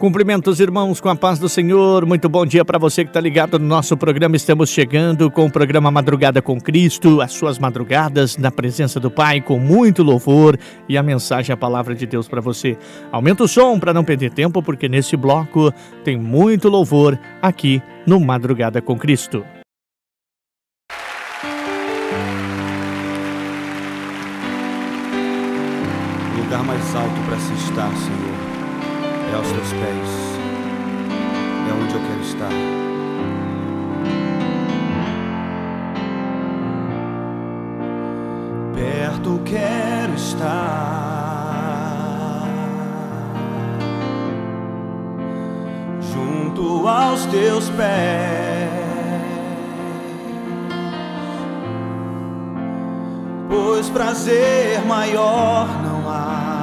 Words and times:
Cumprimentos, 0.00 0.60
irmãos, 0.60 0.98
com 0.98 1.10
a 1.10 1.14
paz 1.14 1.38
do 1.38 1.46
Senhor. 1.46 2.06
Muito 2.06 2.26
bom 2.26 2.46
dia 2.46 2.64
para 2.64 2.78
você 2.78 3.04
que 3.04 3.10
está 3.10 3.20
ligado 3.20 3.58
no 3.58 3.66
nosso 3.66 3.98
programa. 3.98 4.34
Estamos 4.34 4.70
chegando 4.70 5.30
com 5.30 5.44
o 5.44 5.52
programa 5.52 5.90
Madrugada 5.90 6.40
com 6.40 6.58
Cristo, 6.58 7.20
as 7.20 7.32
suas 7.32 7.58
madrugadas 7.58 8.38
na 8.38 8.50
presença 8.50 8.98
do 8.98 9.10
Pai, 9.10 9.42
com 9.42 9.58
muito 9.58 10.02
louvor 10.02 10.58
e 10.88 10.96
a 10.96 11.02
mensagem, 11.02 11.52
a 11.52 11.56
palavra 11.56 11.94
de 11.94 12.06
Deus 12.06 12.26
para 12.26 12.40
você. 12.40 12.78
Aumenta 13.12 13.44
o 13.44 13.48
som 13.48 13.78
para 13.78 13.92
não 13.92 14.02
perder 14.02 14.32
tempo, 14.32 14.62
porque 14.62 14.88
nesse 14.88 15.18
bloco 15.18 15.70
tem 16.02 16.16
muito 16.16 16.70
louvor 16.70 17.20
aqui 17.42 17.82
no 18.06 18.18
Madrugada 18.18 18.80
com 18.80 18.96
Cristo. 18.96 19.44
Lugar 26.38 26.64
mais 26.64 26.96
alto 26.96 27.20
para 27.26 27.38
se 27.38 27.52
estar, 27.52 27.90
Senhor 27.90 28.39
é 29.30 29.34
aos 29.34 29.46
teus 29.46 29.72
pés, 29.72 30.08
é 31.68 31.72
onde 31.72 31.94
eu 31.94 32.00
quero 32.00 32.20
estar. 32.20 32.50
Perto 38.74 39.40
quero 39.44 40.14
estar, 40.14 40.48
junto 46.00 46.88
aos 46.88 47.26
teus 47.26 47.70
pés, 47.70 48.70
pois 53.48 53.88
prazer 53.90 54.84
maior 54.86 55.68
não 55.82 56.10
há. 56.10 56.59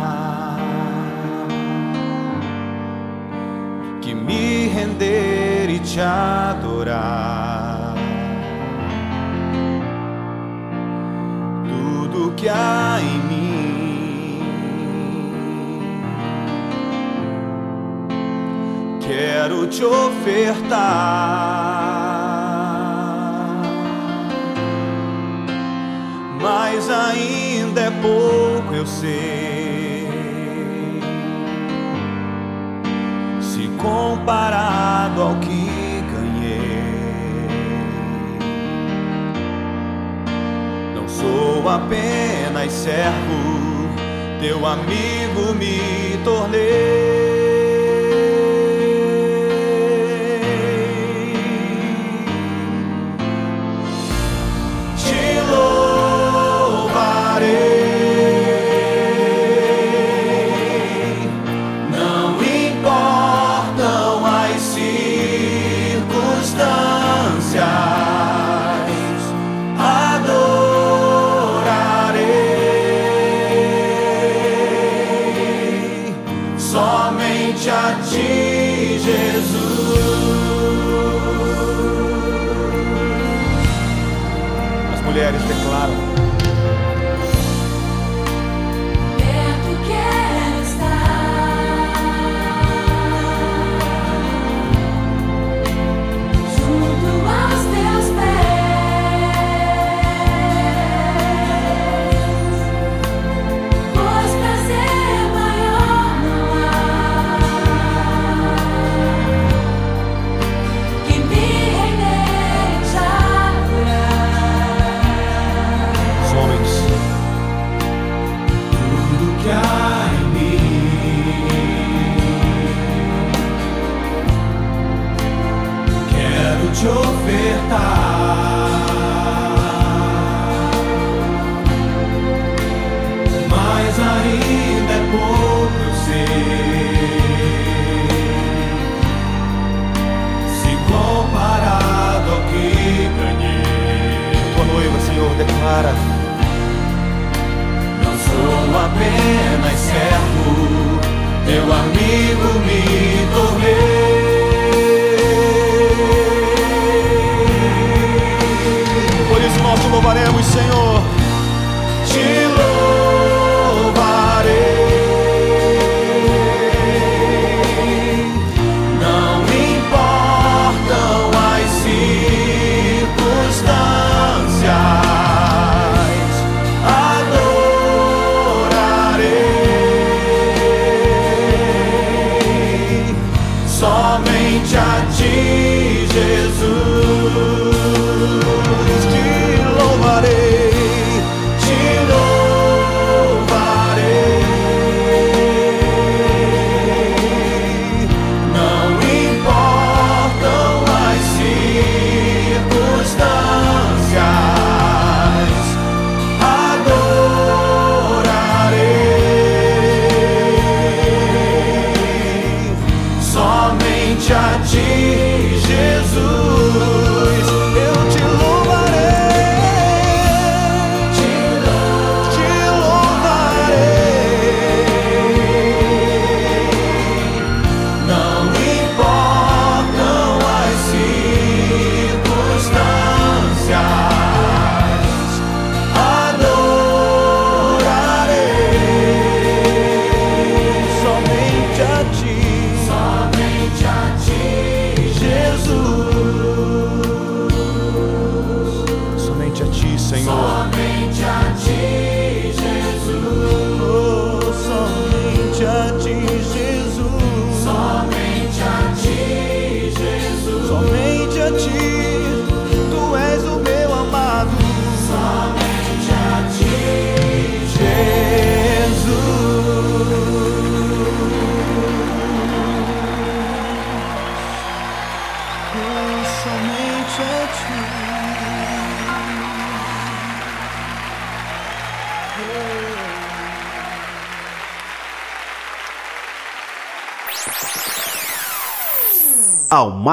Me 4.13 4.67
render 4.67 5.69
e 5.69 5.79
te 5.79 5.99
adorar. 5.99 7.95
Tudo 11.67 12.33
que 12.35 12.47
há 12.47 12.99
em 13.01 13.19
mim, 13.29 14.41
quero 18.99 19.67
te 19.67 19.83
ofertar. 19.83 21.57
Mas 26.41 26.89
ainda 26.89 27.81
é 27.81 27.91
pouco, 27.91 28.73
eu 28.73 28.85
sei. 28.85 29.66
Comparado 33.77 35.21
ao 35.21 35.35
que 35.39 36.03
ganhei. 36.11 37.47
Não 40.95 41.07
sou 41.07 41.69
apenas 41.69 42.71
servo, 42.71 43.89
teu 44.41 44.65
amigo 44.65 45.53
me 45.53 46.17
tornei. 46.23 47.36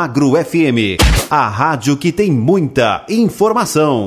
Agro 0.04 0.32
FM, 0.32 1.00
a 1.30 1.48
rádio 1.48 1.96
que 1.96 2.12
tem 2.12 2.30
muita 2.30 3.06
informação. 3.08 4.06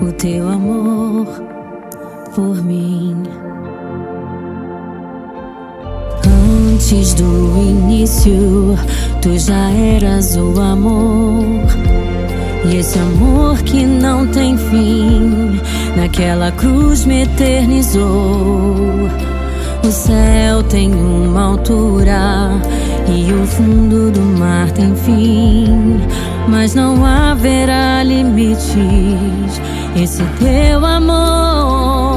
o 0.00 0.12
teu 0.12 0.48
amor 0.48 1.26
por 2.34 2.62
mim. 2.62 3.16
Antes 6.72 7.14
do 7.14 7.56
início, 7.58 8.78
tu 9.20 9.36
já 9.38 9.70
eras 9.70 10.36
o 10.36 10.60
amor. 10.60 11.66
E 12.70 12.76
esse 12.76 12.98
amor 12.98 13.60
que 13.62 13.84
não 13.84 14.26
tem 14.28 14.56
fim, 14.56 15.60
naquela 15.96 16.52
cruz 16.52 17.04
me 17.04 17.22
eternizou. 17.22 19.08
O 19.82 19.90
céu 19.90 20.62
tem 20.64 20.94
uma 20.94 21.42
altura 21.42 22.50
e 23.08 23.32
o 23.32 23.46
fundo 23.46 24.10
do 24.10 24.20
mar 24.38 24.70
tem 24.72 24.94
fim, 24.94 26.00
mas 26.46 26.74
não 26.74 27.04
haverá 27.04 28.02
limites 28.02 28.68
esse 30.02 30.22
teu 30.38 30.84
amor. 30.84 32.07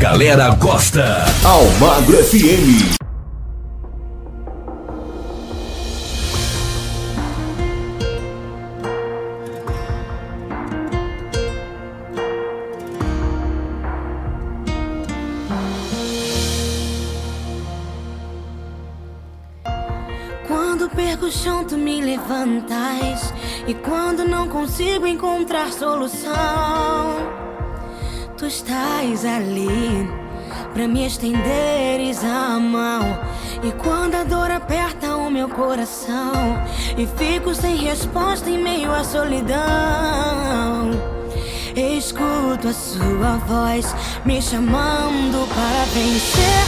galera 0.00 0.48
gosta. 0.56 1.26
Almagro 1.44 2.16
FM. 2.16 2.99
Resposta 38.00 38.48
em 38.48 38.56
meio 38.56 38.90
à 38.90 39.04
solidão. 39.04 39.58
Escuto 41.76 42.68
a 42.68 42.72
sua 42.72 43.36
voz 43.46 43.94
me 44.24 44.40
chamando 44.40 45.46
para 45.54 45.84
vencer, 45.92 46.64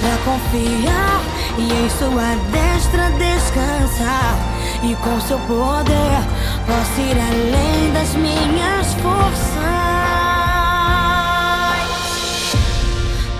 para 0.00 0.16
confiar 0.24 1.20
e 1.58 1.72
em 1.72 1.90
sua 1.90 2.36
destra 2.52 3.10
descansar. 3.18 4.36
E 4.84 4.94
com 4.96 5.20
seu 5.22 5.38
poder 5.40 6.22
posso 6.66 7.00
ir 7.00 7.18
além 7.18 7.92
das 7.92 8.14
minhas 8.14 8.94
forças. 9.02 9.56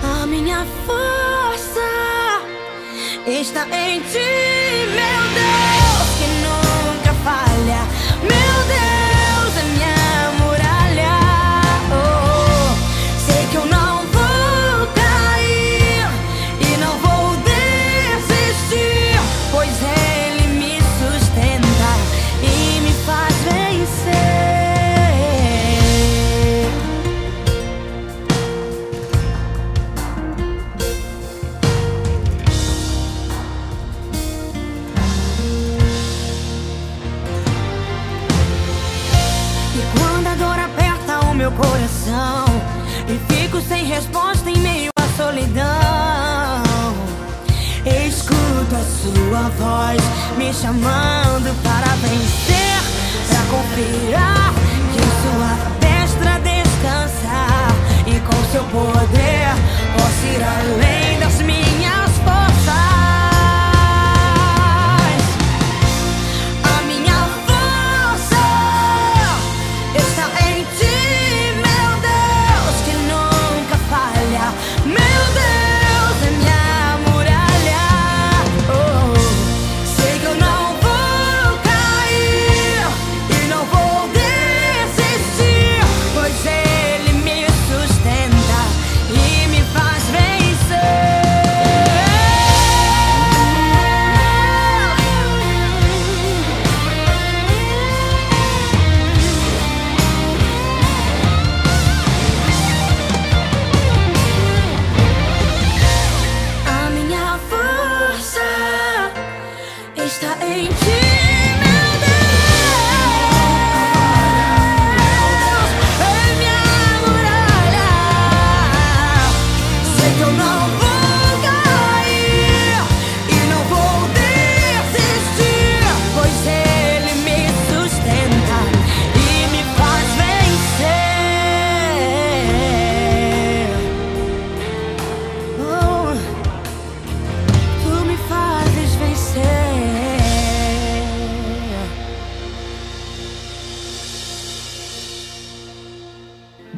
A 0.02 0.26
minha 0.26 0.66
força 0.84 1.80
está 3.24 3.68
em 3.68 4.00
ti, 4.00 4.65
voz 49.58 50.00
me 50.36 50.52
chamando 50.52 51.54
para 51.62 51.94
vencer 51.96 52.80
Pra 53.28 53.40
confiar 53.50 54.52
que 54.92 55.02
sua 55.22 55.52
destra 55.80 56.38
descansar 56.40 57.74
E 58.06 58.20
com 58.20 58.52
seu 58.52 58.64
poder 58.64 59.54
posso 59.96 60.26
ir 60.26 60.42
além 60.42 61.05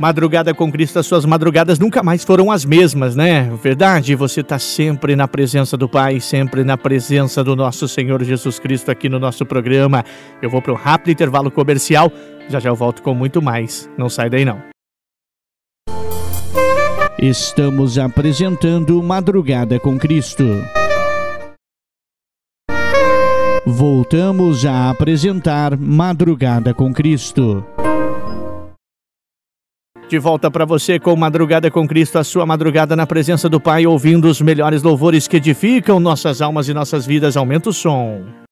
Madrugada 0.09 0.55
com 0.55 0.73
Cristo, 0.73 0.99
as 0.99 1.07
suas 1.07 1.27
madrugadas 1.27 1.79
nunca 1.79 2.03
mais 2.03 2.25
foram 2.25 2.51
as 2.51 2.65
mesmas, 2.65 3.15
né? 3.15 3.53
Verdade, 3.63 4.15
você 4.15 4.41
está 4.41 4.59
sempre 4.59 5.15
na 5.15 5.29
presença 5.29 5.77
do 5.77 5.87
Pai, 5.87 6.19
sempre 6.19 6.65
na 6.65 6.79
presença 6.79 7.45
do 7.45 7.55
nosso 7.55 7.87
Senhor 7.87 8.25
Jesus 8.25 8.59
Cristo 8.59 8.91
aqui 8.91 9.07
no 9.07 9.19
nosso 9.19 9.45
programa. 9.45 10.03
Eu 10.41 10.49
vou 10.49 10.63
para 10.63 10.73
um 10.73 10.77
rápido 10.77 11.11
intervalo 11.11 11.51
comercial, 11.51 12.11
já 12.49 12.59
já 12.59 12.71
eu 12.71 12.75
volto 12.75 13.03
com 13.03 13.13
muito 13.13 13.43
mais. 13.43 13.87
Não 13.99 14.09
sai 14.09 14.31
daí 14.31 14.47
não. 14.47 14.63
Estamos 17.19 17.99
apresentando 17.99 19.03
Madrugada 19.03 19.79
com 19.79 19.99
Cristo. 19.99 20.47
Voltamos 23.67 24.65
a 24.65 24.89
apresentar 24.89 25.77
Madrugada 25.77 26.73
com 26.73 26.95
Cristo. 26.95 27.63
De 30.09 30.19
volta 30.19 30.51
para 30.51 30.65
você 30.65 30.99
com 30.99 31.15
Madrugada 31.15 31.71
com 31.71 31.87
Cristo, 31.87 32.19
a 32.19 32.25
sua 32.25 32.47
madrugada 32.47 32.97
na 32.97 33.07
presença 33.07 33.47
do 33.47 33.61
Pai, 33.61 33.87
ouvindo 33.87 34.27
os 34.27 34.41
melhores 34.41 34.83
louvores 34.83 35.29
que 35.29 35.37
edificam 35.37 36.01
nossas 36.01 36.41
almas 36.41 36.67
e 36.67 36.73
nossas 36.73 37.05
vidas. 37.05 37.37
Aumenta 37.37 37.69
o 37.69 37.75
som. 37.75 38.48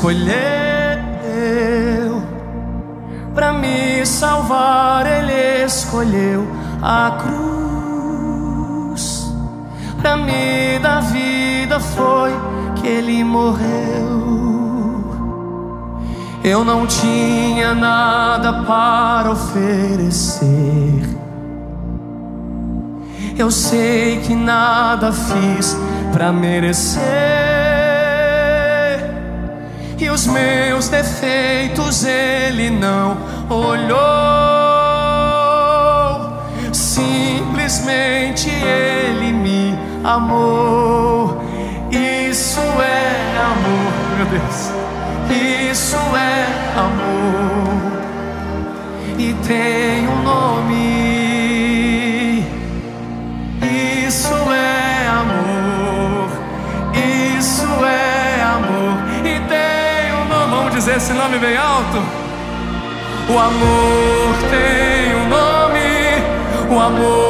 escolheu 0.00 0.40
para 3.34 3.52
me 3.52 4.06
salvar, 4.06 5.04
ele 5.06 5.64
escolheu 5.64 6.48
a 6.82 7.18
cruz. 7.22 9.30
Para 10.00 10.16
me 10.16 10.78
dar 10.78 11.02
vida 11.02 11.78
foi 11.78 12.32
que 12.76 12.88
ele 12.88 13.22
morreu. 13.22 13.68
Eu 16.42 16.64
não 16.64 16.86
tinha 16.86 17.74
nada 17.74 18.62
para 18.62 19.32
oferecer. 19.32 20.48
Eu 23.36 23.50
sei 23.50 24.20
que 24.20 24.34
nada 24.34 25.12
fiz 25.12 25.76
para 26.10 26.32
merecer 26.32 27.29
e 30.00 30.08
os 30.08 30.26
meus 30.26 30.88
defeitos 30.88 32.04
ele 32.04 32.70
não 32.70 33.18
olhou. 33.50 33.98
Simplesmente 36.72 38.48
ele 38.48 39.32
me 39.32 39.78
amou. 40.02 41.42
Isso 41.90 42.60
é 42.60 43.36
amor, 43.44 43.92
meu 44.16 44.26
Deus. 44.26 44.70
Isso 45.70 45.96
é 46.16 46.46
amor. 46.78 48.00
E 49.18 49.34
tem 49.46 50.08
um 50.08 50.22
nome 50.22 50.89
dizer 60.80 60.96
esse 60.96 61.12
nome 61.12 61.38
bem 61.38 61.58
alto? 61.58 61.98
O 63.28 63.38
amor 63.38 64.34
tem 64.50 65.14
um 65.14 65.28
nome, 65.28 66.74
o 66.74 66.80
amor. 66.80 67.29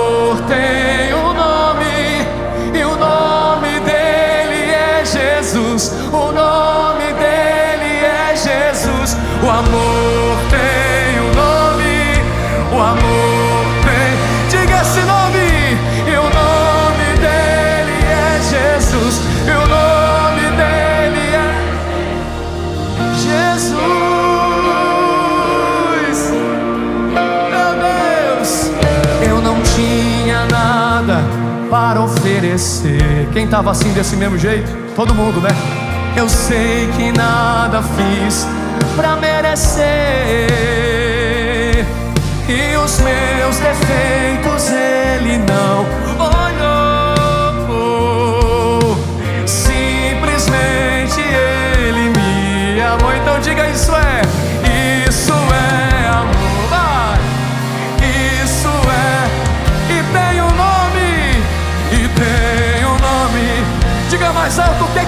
Quem 33.33 33.45
estava 33.45 33.71
assim 33.71 33.93
desse 33.93 34.17
mesmo 34.17 34.37
jeito? 34.37 34.71
Todo 34.97 35.15
mundo, 35.15 35.41
né? 35.41 35.51
Eu 36.17 36.29
sei 36.29 36.89
que 36.97 37.13
nada 37.13 37.81
fiz 37.83 38.47
para 38.97 39.15
merecer. 39.17 39.85
E 42.49 42.77
os 42.77 42.99
meus 42.99 43.57
defeitos 43.59 44.71
ele 44.71 45.39
não 45.39 46.10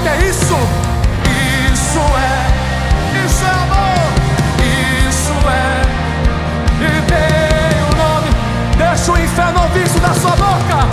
que 0.03 0.09
é 0.09 0.29
isso? 0.29 0.57
Isso 1.73 2.01
é, 2.01 3.25
isso 3.25 3.45
é 3.45 3.51
amor, 3.51 4.09
isso 5.09 5.35
é. 5.49 5.83
E 6.81 7.03
tem 7.03 7.83
o 7.85 7.93
nome, 7.97 8.31
deixa 8.77 9.12
o 9.12 9.19
inferno 9.19 9.62
ouvir 9.62 9.85
isso 9.85 10.01
da 10.01 10.12
sua 10.15 10.33
boca. 10.33 10.88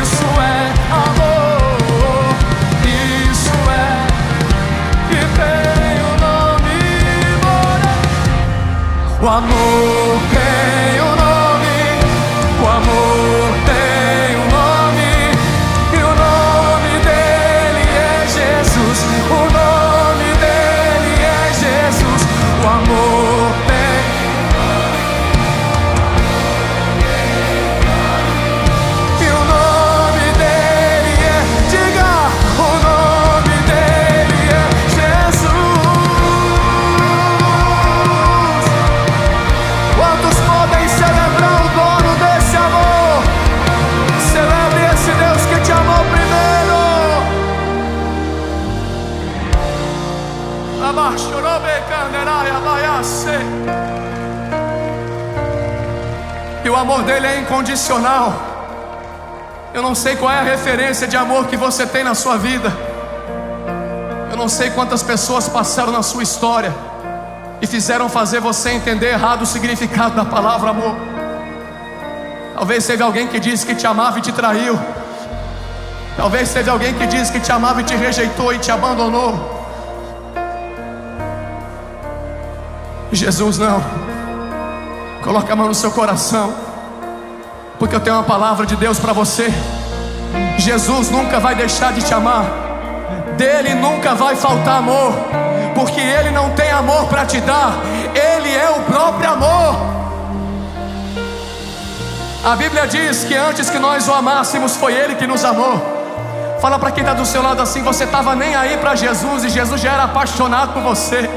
Isso 0.00 0.26
é 0.40 0.72
amor, 0.92 2.36
isso 2.84 3.56
é. 3.70 4.06
E 5.10 5.20
tem 5.38 6.02
o 6.02 6.12
nome. 6.20 6.76
O 9.22 9.28
amor. 9.28 10.18
Que 10.30 10.47
amor 56.98 57.04
dele 57.04 57.26
é 57.26 57.40
incondicional. 57.40 58.32
Eu 59.72 59.82
não 59.82 59.94
sei 59.94 60.16
qual 60.16 60.32
é 60.32 60.38
a 60.40 60.42
referência 60.42 61.06
de 61.06 61.16
amor 61.16 61.46
que 61.46 61.56
você 61.56 61.86
tem 61.86 62.02
na 62.02 62.14
sua 62.14 62.36
vida. 62.36 62.72
Eu 64.30 64.36
não 64.36 64.48
sei 64.48 64.70
quantas 64.70 65.02
pessoas 65.02 65.48
passaram 65.48 65.92
na 65.92 66.02
sua 66.02 66.22
história 66.22 66.74
e 67.60 67.66
fizeram 67.66 68.08
fazer 68.08 68.40
você 68.40 68.70
entender 68.70 69.10
errado 69.10 69.42
o 69.42 69.46
significado 69.46 70.16
da 70.16 70.24
palavra 70.24 70.70
amor. 70.70 70.96
Talvez 72.54 72.84
teve 72.84 73.02
alguém 73.02 73.28
que 73.28 73.38
disse 73.38 73.64
que 73.64 73.74
te 73.76 73.86
amava 73.86 74.18
e 74.18 74.22
te 74.22 74.32
traiu. 74.32 74.78
Talvez 76.16 76.52
teve 76.52 76.68
alguém 76.68 76.94
que 76.94 77.06
disse 77.06 77.30
que 77.30 77.38
te 77.38 77.52
amava 77.52 77.80
e 77.80 77.84
te 77.84 77.94
rejeitou 77.94 78.52
e 78.52 78.58
te 78.58 78.72
abandonou. 78.72 79.56
Jesus 83.12 83.58
não. 83.58 83.80
Coloca 85.22 85.52
a 85.52 85.56
mão 85.56 85.68
no 85.68 85.74
seu 85.74 85.92
coração. 85.92 86.67
Porque 87.78 87.94
eu 87.94 88.00
tenho 88.00 88.16
uma 88.16 88.24
palavra 88.24 88.66
de 88.66 88.76
Deus 88.76 88.98
para 88.98 89.12
você. 89.12 89.52
Jesus 90.58 91.10
nunca 91.10 91.38
vai 91.38 91.54
deixar 91.54 91.92
de 91.92 92.02
te 92.02 92.12
amar. 92.12 92.44
Dele 93.36 93.74
nunca 93.74 94.14
vai 94.14 94.34
faltar 94.34 94.78
amor. 94.78 95.12
Porque 95.74 96.00
ele 96.00 96.30
não 96.30 96.50
tem 96.50 96.70
amor 96.70 97.06
para 97.06 97.24
te 97.24 97.40
dar. 97.40 97.74
Ele 98.14 98.52
é 98.54 98.70
o 98.70 98.82
próprio 98.82 99.30
amor. 99.30 99.98
A 102.44 102.56
Bíblia 102.56 102.86
diz 102.86 103.24
que 103.24 103.34
antes 103.34 103.68
que 103.68 103.78
nós 103.78 104.08
o 104.08 104.14
amássemos, 104.14 104.76
foi 104.76 104.94
Ele 104.94 105.16
que 105.16 105.26
nos 105.26 105.44
amou. 105.44 105.98
Fala 106.60 106.78
para 106.78 106.90
quem 106.90 107.02
está 107.02 107.12
do 107.12 107.26
seu 107.26 107.42
lado 107.42 107.60
assim: 107.60 107.82
você 107.82 108.04
estava 108.04 108.34
nem 108.34 108.54
aí 108.54 108.76
para 108.76 108.94
Jesus 108.94 109.44
e 109.44 109.48
Jesus 109.48 109.80
já 109.80 109.92
era 109.92 110.04
apaixonado 110.04 110.72
por 110.72 110.82
você. 110.82 111.28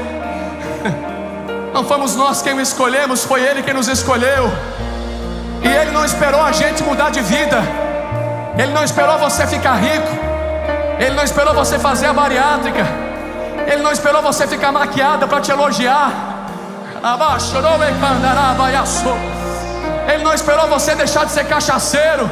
Não 1.74 1.84
fomos 1.84 2.14
nós 2.14 2.40
quem 2.40 2.54
o 2.54 2.60
escolhemos, 2.60 3.24
foi 3.24 3.42
Ele 3.42 3.62
quem 3.62 3.74
nos 3.74 3.88
escolheu. 3.88 4.50
E 5.62 5.68
Ele 5.68 5.90
não 5.90 6.04
esperou 6.04 6.42
a 6.42 6.52
gente 6.52 6.82
mudar 6.82 7.10
de 7.10 7.20
vida. 7.20 7.58
Ele 8.58 8.72
não 8.72 8.84
esperou 8.84 9.18
você 9.18 9.46
ficar 9.46 9.76
rico. 9.76 10.12
Ele 10.98 11.14
não 11.14 11.24
esperou 11.24 11.54
você 11.54 11.78
fazer 11.78 12.06
a 12.06 12.12
bariátrica. 12.12 12.86
Ele 13.66 13.82
não 13.82 13.92
esperou 13.92 14.22
você 14.22 14.46
ficar 14.46 14.72
maquiada 14.72 15.26
para 15.26 15.40
te 15.40 15.50
elogiar. 15.50 16.10
Ele 20.08 20.22
não 20.22 20.34
esperou 20.34 20.68
você 20.68 20.94
deixar 20.94 21.24
de 21.26 21.32
ser 21.32 21.44
cachaceiro. 21.44 22.28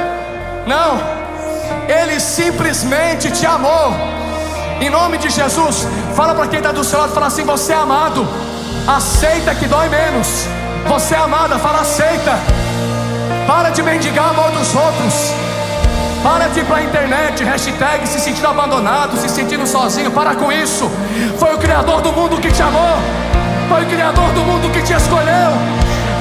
Não. 0.66 1.00
Ele 1.88 2.20
simplesmente 2.20 3.30
te 3.30 3.46
amou. 3.46 3.94
Em 4.80 4.88
nome 4.88 5.18
de 5.18 5.28
Jesus, 5.28 5.86
fala 6.14 6.34
para 6.34 6.46
quem 6.46 6.58
está 6.58 6.72
do 6.72 6.82
seu 6.82 6.98
lado, 6.98 7.12
fala 7.12 7.26
assim: 7.26 7.44
você 7.44 7.72
é 7.72 7.76
amado. 7.76 8.26
Aceita 8.86 9.54
que 9.54 9.66
dói 9.66 9.88
menos. 9.88 10.46
Você 10.88 11.14
é 11.14 11.18
amada, 11.18 11.58
fala 11.58 11.80
aceita. 11.80 12.32
Para 13.50 13.70
de 13.70 13.82
mendigar 13.82 14.30
amor 14.30 14.52
dos 14.52 14.72
outros. 14.76 15.34
Para 16.22 16.46
de 16.50 16.60
ir 16.60 16.64
para 16.66 16.76
a 16.76 16.82
internet, 16.84 17.42
hashtag 17.42 18.06
se 18.06 18.20
sentindo 18.20 18.46
abandonado, 18.46 19.16
se 19.16 19.28
sentindo 19.28 19.66
sozinho. 19.66 20.08
Para 20.12 20.36
com 20.36 20.52
isso. 20.52 20.88
Foi 21.36 21.52
o 21.52 21.58
Criador 21.58 22.00
do 22.00 22.12
mundo 22.12 22.40
que 22.40 22.52
te 22.52 22.62
amou. 22.62 22.96
Foi 23.68 23.82
o 23.82 23.86
Criador 23.86 24.30
do 24.34 24.42
mundo 24.42 24.70
que 24.70 24.80
te 24.82 24.92
escolheu. 24.92 25.50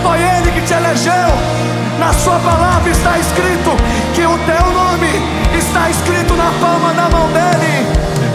Foi 0.02 0.18
Ele 0.20 0.52
que 0.54 0.62
te 0.62 0.74
elegeu. 0.74 1.30
Na 2.00 2.12
Sua 2.14 2.40
palavra 2.40 2.90
está 2.90 3.20
escrito 3.20 3.78
que 4.16 4.26
o 4.26 4.36
teu 4.50 4.66
nome 4.74 5.12
está 5.56 5.88
escrito 5.88 6.34
na 6.34 6.52
palma 6.60 6.94
da 6.96 7.10
mão 7.10 7.28
dele. 7.28 7.86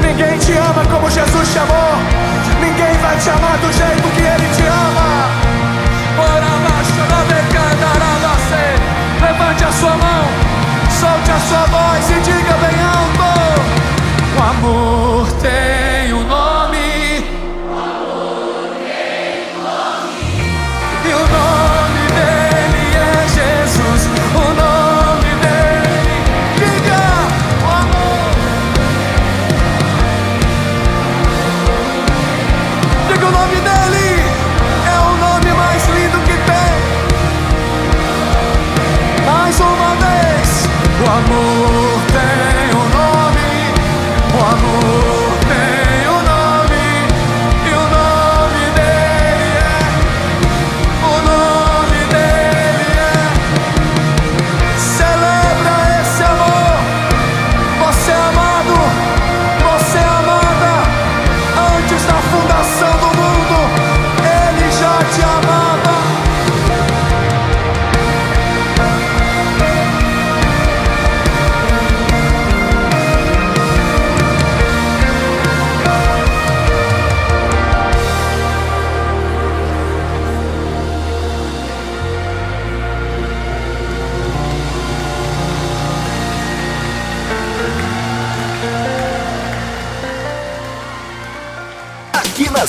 Ninguém 0.06 0.38
te 0.38 0.52
ama 0.52 0.84
como 0.88 1.10
Jesus 1.10 1.52
te 1.52 1.58
amou. 1.58 1.98
Ninguém 2.60 2.96
vai 3.02 3.18
te 3.18 3.28
amar 3.28 3.58
do 3.58 3.72
jeito 3.72 4.08
que 4.14 4.22
Ele 4.22 4.54
te 4.54 4.62
ama. 4.62 5.30
Ora 6.16 6.46
baixo, 6.62 7.04
Levante 7.34 7.56
a 7.56 7.63
sua 9.74 9.90
mão, 9.90 10.24
solte 10.88 11.30
a 11.30 11.40
sua 11.40 11.66
voz 11.66 12.10
e 12.10 12.20
diga 12.20 12.54
bem 12.58 12.78
alto: 12.82 13.28
O 14.38 14.42
amor 14.42 15.32
tem 15.42 15.73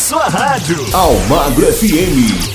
sua 0.05 0.27
rádio. 0.27 0.85
Almagro 0.93 1.65
FM. 1.65 2.54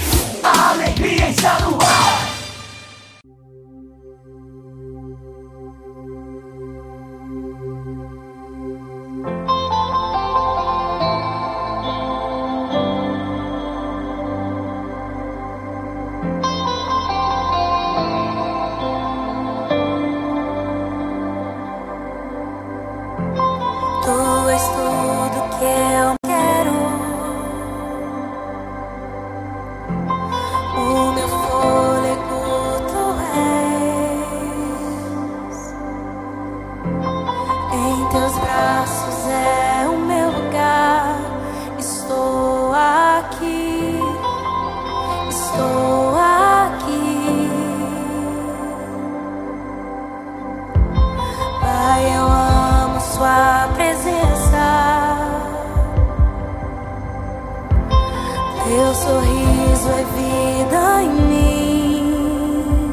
Seu 58.91 59.03
sorriso 59.09 59.89
é 59.89 60.05
vida 60.19 61.03
em 61.03 61.11
mim. 61.29 62.91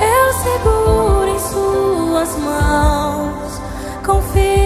Eu 0.00 0.32
seguro 0.32 1.28
em 1.28 1.38
suas 1.38 2.36
mãos. 2.38 3.60
Confio. 4.06 4.65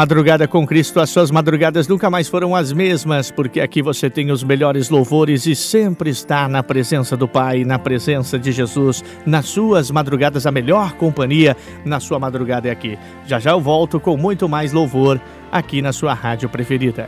Madrugada 0.00 0.48
com 0.48 0.66
Cristo, 0.66 0.98
as 0.98 1.10
suas 1.10 1.30
madrugadas 1.30 1.86
nunca 1.86 2.08
mais 2.08 2.26
foram 2.26 2.56
as 2.56 2.72
mesmas, 2.72 3.30
porque 3.30 3.60
aqui 3.60 3.82
você 3.82 4.08
tem 4.08 4.30
os 4.30 4.42
melhores 4.42 4.88
louvores 4.88 5.44
e 5.44 5.54
sempre 5.54 6.08
está 6.08 6.48
na 6.48 6.62
presença 6.62 7.18
do 7.18 7.28
Pai, 7.28 7.64
na 7.64 7.78
presença 7.78 8.38
de 8.38 8.50
Jesus, 8.50 9.04
nas 9.26 9.44
suas 9.44 9.90
madrugadas, 9.90 10.46
a 10.46 10.50
melhor 10.50 10.92
companhia 10.92 11.54
na 11.84 12.00
sua 12.00 12.18
madrugada 12.18 12.68
é 12.68 12.70
aqui. 12.70 12.98
Já 13.26 13.38
já 13.38 13.50
eu 13.50 13.60
volto 13.60 14.00
com 14.00 14.16
muito 14.16 14.48
mais 14.48 14.72
louvor 14.72 15.20
aqui 15.52 15.82
na 15.82 15.92
sua 15.92 16.14
rádio 16.14 16.48
preferida. 16.48 17.06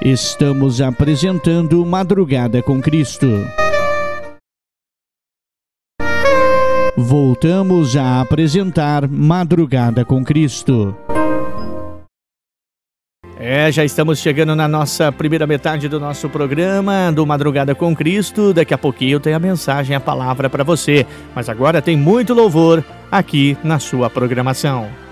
Estamos 0.00 0.80
apresentando 0.80 1.84
Madrugada 1.84 2.62
com 2.62 2.80
Cristo. 2.80 3.26
Voltamos 7.42 7.96
a 7.96 8.20
apresentar 8.20 9.08
Madrugada 9.08 10.04
com 10.04 10.22
Cristo. 10.22 10.94
É, 13.38 13.72
já 13.72 13.82
estamos 13.82 14.18
chegando 14.18 14.54
na 14.54 14.68
nossa 14.68 15.10
primeira 15.10 15.46
metade 15.46 15.88
do 15.88 15.98
nosso 15.98 16.28
programa 16.28 17.10
do 17.10 17.24
Madrugada 17.24 17.74
com 17.74 17.96
Cristo. 17.96 18.52
Daqui 18.52 18.74
a 18.74 18.78
pouquinho 18.78 19.18
tem 19.18 19.32
a 19.32 19.38
mensagem, 19.38 19.96
a 19.96 20.00
palavra 20.00 20.50
para 20.50 20.62
você. 20.62 21.06
Mas 21.34 21.48
agora 21.48 21.80
tem 21.80 21.96
muito 21.96 22.34
louvor 22.34 22.84
aqui 23.10 23.56
na 23.64 23.78
sua 23.78 24.10
programação. 24.10 25.09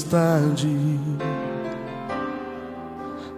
Majestade, 0.00 0.98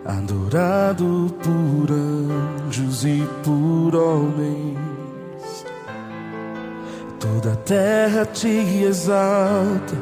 adorado 0.05 1.35
por 1.43 1.91
anjos 1.91 3.05
e 3.05 3.27
por 3.43 3.97
homens. 3.97 4.79
Toda 7.19 7.53
a 7.53 7.57
terra 7.57 8.25
te 8.27 8.85
exalta 8.85 9.97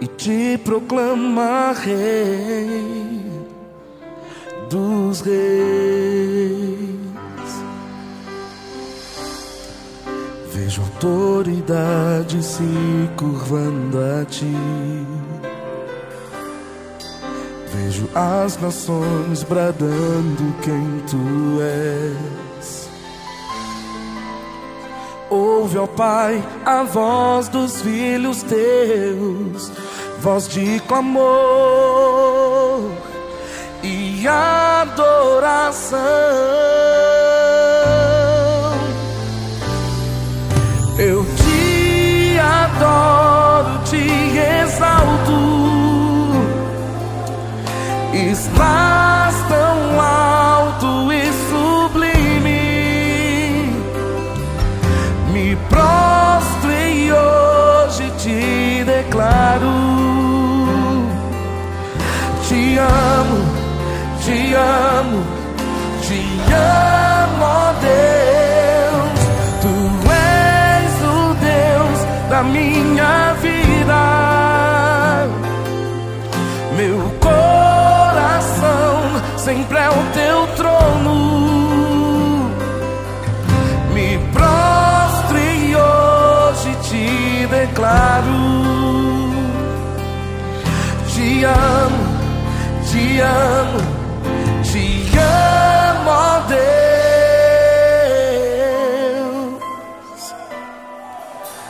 e 0.00 0.06
te 0.06 0.58
proclama 0.64 1.72
Rei 1.72 3.20
dos 4.68 5.20
Reis. 5.20 5.38
Vejo 10.52 10.82
autoridade 10.82 12.42
se 12.42 12.64
curvando 13.16 13.98
a 13.98 14.24
ti. 14.24 15.17
Vejo 17.72 18.08
as 18.14 18.56
nações 18.60 19.42
bradando 19.42 20.54
quem 20.62 21.02
tu 21.08 21.60
és. 21.60 22.88
Ouve, 25.30 25.76
ó 25.76 25.86
Pai, 25.86 26.42
a 26.64 26.82
voz 26.84 27.48
dos 27.48 27.82
filhos 27.82 28.42
teus, 28.42 29.70
voz 30.20 30.48
de 30.48 30.80
clamor 30.88 31.28
e 33.82 34.26
adoração. 34.26 35.98
Eu 40.98 41.24
te 41.24 42.38
adoro, 42.38 43.84
te 43.84 43.98
exalto. 44.64 45.57
Estás 48.26 49.34
tão 49.48 50.00
alto 50.00 51.12
e 51.12 51.32
sublime. 51.48 52.60
Me 55.32 55.56
prostro 55.68 56.72
e 56.72 57.12
hoje 57.12 58.10
te 58.18 58.84
declaro. 58.84 59.70
Te 62.48 62.78
amo, 62.80 63.38
te 64.24 64.54
amo, 64.56 65.22
te 66.02 66.20
amo, 66.52 67.44
ó 67.44 67.72
Deus. 67.80 69.20
Tu 69.62 69.74
és 70.10 70.92
o 71.04 71.34
Deus 71.34 72.28
da 72.28 72.42
minha 72.42 73.34
vida. 73.40 74.27
sempre 79.48 79.78
é 79.78 79.88
o 79.88 80.04
teu 80.12 80.46
trono. 80.56 81.14
Me 83.94 84.18
prostro 84.30 85.38
e 85.38 85.74
hoje 85.74 86.76
te 86.82 87.46
declaro: 87.46 88.40
Te 91.14 91.44
amo, 91.44 91.96
te 92.90 93.20
amo, 93.22 93.80
te 94.62 95.18
amo, 95.18 96.10
ó 96.10 96.40
Deus. 96.40 96.68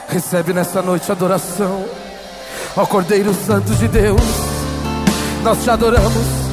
Recebe 0.08 0.52
nessa 0.52 0.82
noite 0.82 1.12
adoração, 1.12 1.84
ó 2.76 2.84
Cordeiro 2.86 3.32
Santo 3.32 3.72
de 3.76 3.86
Deus. 3.86 4.20
Nós 5.44 5.62
te 5.62 5.70
adoramos 5.70 6.47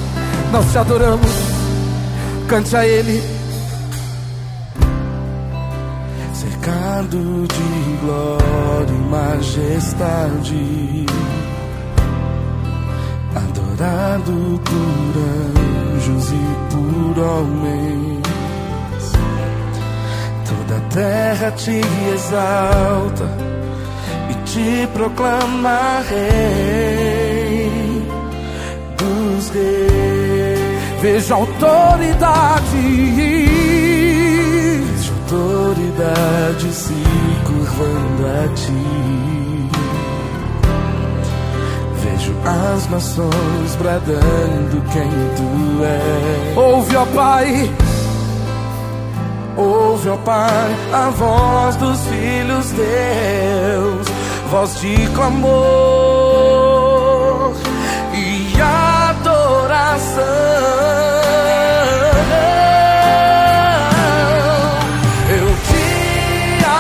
nós 0.56 0.72
te 0.72 0.78
adoramos. 0.78 1.32
Cante 2.48 2.78
a 2.78 2.88
Ele. 2.88 3.22
Cercado 6.34 7.46
de 7.48 7.98
glória 8.02 8.90
e 8.90 9.10
majestade 9.10 11.06
adorado 13.36 14.62
por 14.64 15.14
anjos 15.98 16.32
e 16.32 16.46
por 16.72 17.20
homens. 17.22 18.24
Toda 20.48 20.78
a 20.78 20.82
terra 20.90 21.52
te 21.52 21.82
exalta 22.14 23.28
e 24.30 24.34
te 24.46 24.88
proclama 24.94 26.02
rei 26.10 27.76
dos 28.98 29.50
reis. 29.50 30.15
Veja 31.06 31.36
a 31.36 31.38
autoridade, 31.38 32.78
veja 34.82 35.14
autoridade 35.14 36.74
se 36.74 36.96
curvando 37.46 38.26
a 38.26 38.48
ti. 38.56 39.70
Vejo 42.02 42.34
as 42.44 42.90
nações 42.90 43.76
bradando 43.78 44.82
quem 44.92 45.12
tu 45.36 45.84
és. 45.84 46.58
Ouve, 46.58 46.96
ó 46.96 47.06
Pai, 47.06 47.72
ouve, 49.58 50.10
ó 50.10 50.18
Pai, 50.18 50.76
a 50.92 51.12
voz 51.12 51.76
dos 51.76 52.00
filhos 52.08 52.72
Deus, 52.72 54.08
voz 54.50 54.82
de 54.82 55.08
clamor 55.10 56.25
adoração. 59.96 60.26
Eu 65.30 65.48
te 65.68 65.88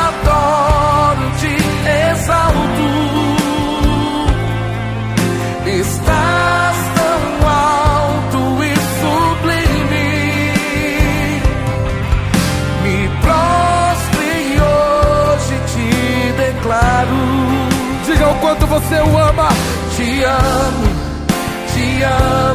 adoro, 0.03 1.25
te 1.39 1.53
exalto. 2.11 2.87
Estás 5.65 6.77
tão 6.95 7.23
alto 7.49 8.39
e 8.63 8.75
sublime. 8.99 10.09
Me 12.83 12.97
prostre 13.21 14.29
e 14.51 14.61
hoje 14.61 15.55
te 15.71 15.87
declaro. 16.37 17.21
Diga 18.05 18.27
o 18.29 18.35
quanto 18.35 18.67
você 18.67 18.95
o 18.95 19.17
ama. 19.17 19.49
Te 19.95 20.23
amo, 20.23 20.87
te 21.73 22.03
amo, 22.03 22.54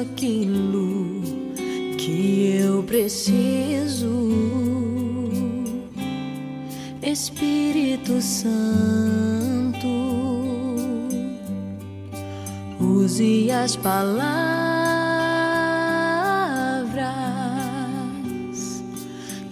Aquilo 0.00 1.20
que 1.98 2.56
eu 2.62 2.82
preciso. 2.82 4.30
Espírito 7.02 8.20
Santo, 8.20 9.88
use 12.78 13.50
as 13.50 13.74
palavras 13.76 14.20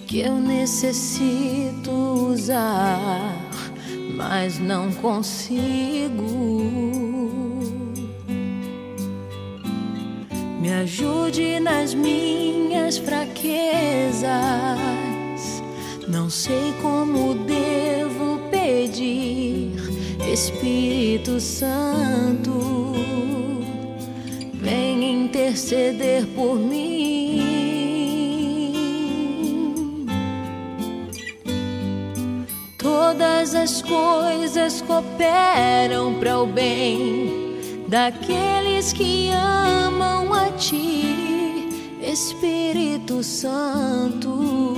que 0.07 0.21
eu 0.21 0.35
necessito 0.35 1.91
usar, 1.91 3.35
mas 4.17 4.59
não 4.59 4.93
consigo. 4.93 5.89
Me 10.69 10.75
ajude 10.75 11.59
nas 11.61 11.95
minhas 11.95 12.99
fraquezas. 12.99 14.29
Não 16.07 16.29
sei 16.29 16.75
como 16.83 17.37
devo 17.37 18.39
pedir, 18.51 19.73
Espírito 20.31 21.41
Santo, 21.41 22.93
vem 24.53 25.25
interceder 25.25 26.27
por 26.37 26.57
mim. 26.59 26.99
Todas 32.77 33.55
as 33.55 33.81
coisas 33.81 34.83
cooperam 34.83 36.13
para 36.21 36.39
o 36.39 36.47
bem 36.47 37.49
daqueles 37.89 38.93
que 38.93 39.31
amam 39.31 40.35
a 40.35 40.48
Espírito 42.11 43.23
Santo. 43.23 44.75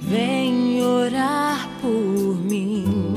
Vem 0.00 0.82
orar 0.82 1.66
por 1.80 2.36
mim. 2.36 3.16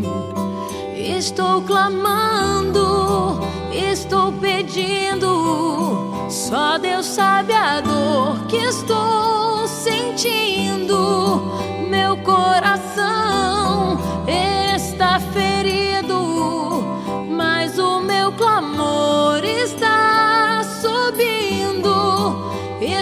Estou 0.96 1.62
clamando, 1.64 3.42
estou 3.74 4.32
pedindo. 4.40 6.26
Só 6.30 6.78
Deus 6.78 7.06
sabe 7.06 7.52
a 7.52 7.82
dor 7.82 8.48
que 8.48 8.56
estou 8.56 9.68
sentindo. 9.68 11.42
Meu 11.90 12.16
coração 12.24 14.00
está 14.26 15.20
ferido, 15.20 15.85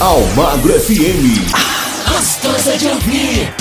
Almagro 0.00 0.72
FM. 0.72 1.46
Gostosa 2.08 2.74
de 2.78 2.88
ouvir. 2.88 3.59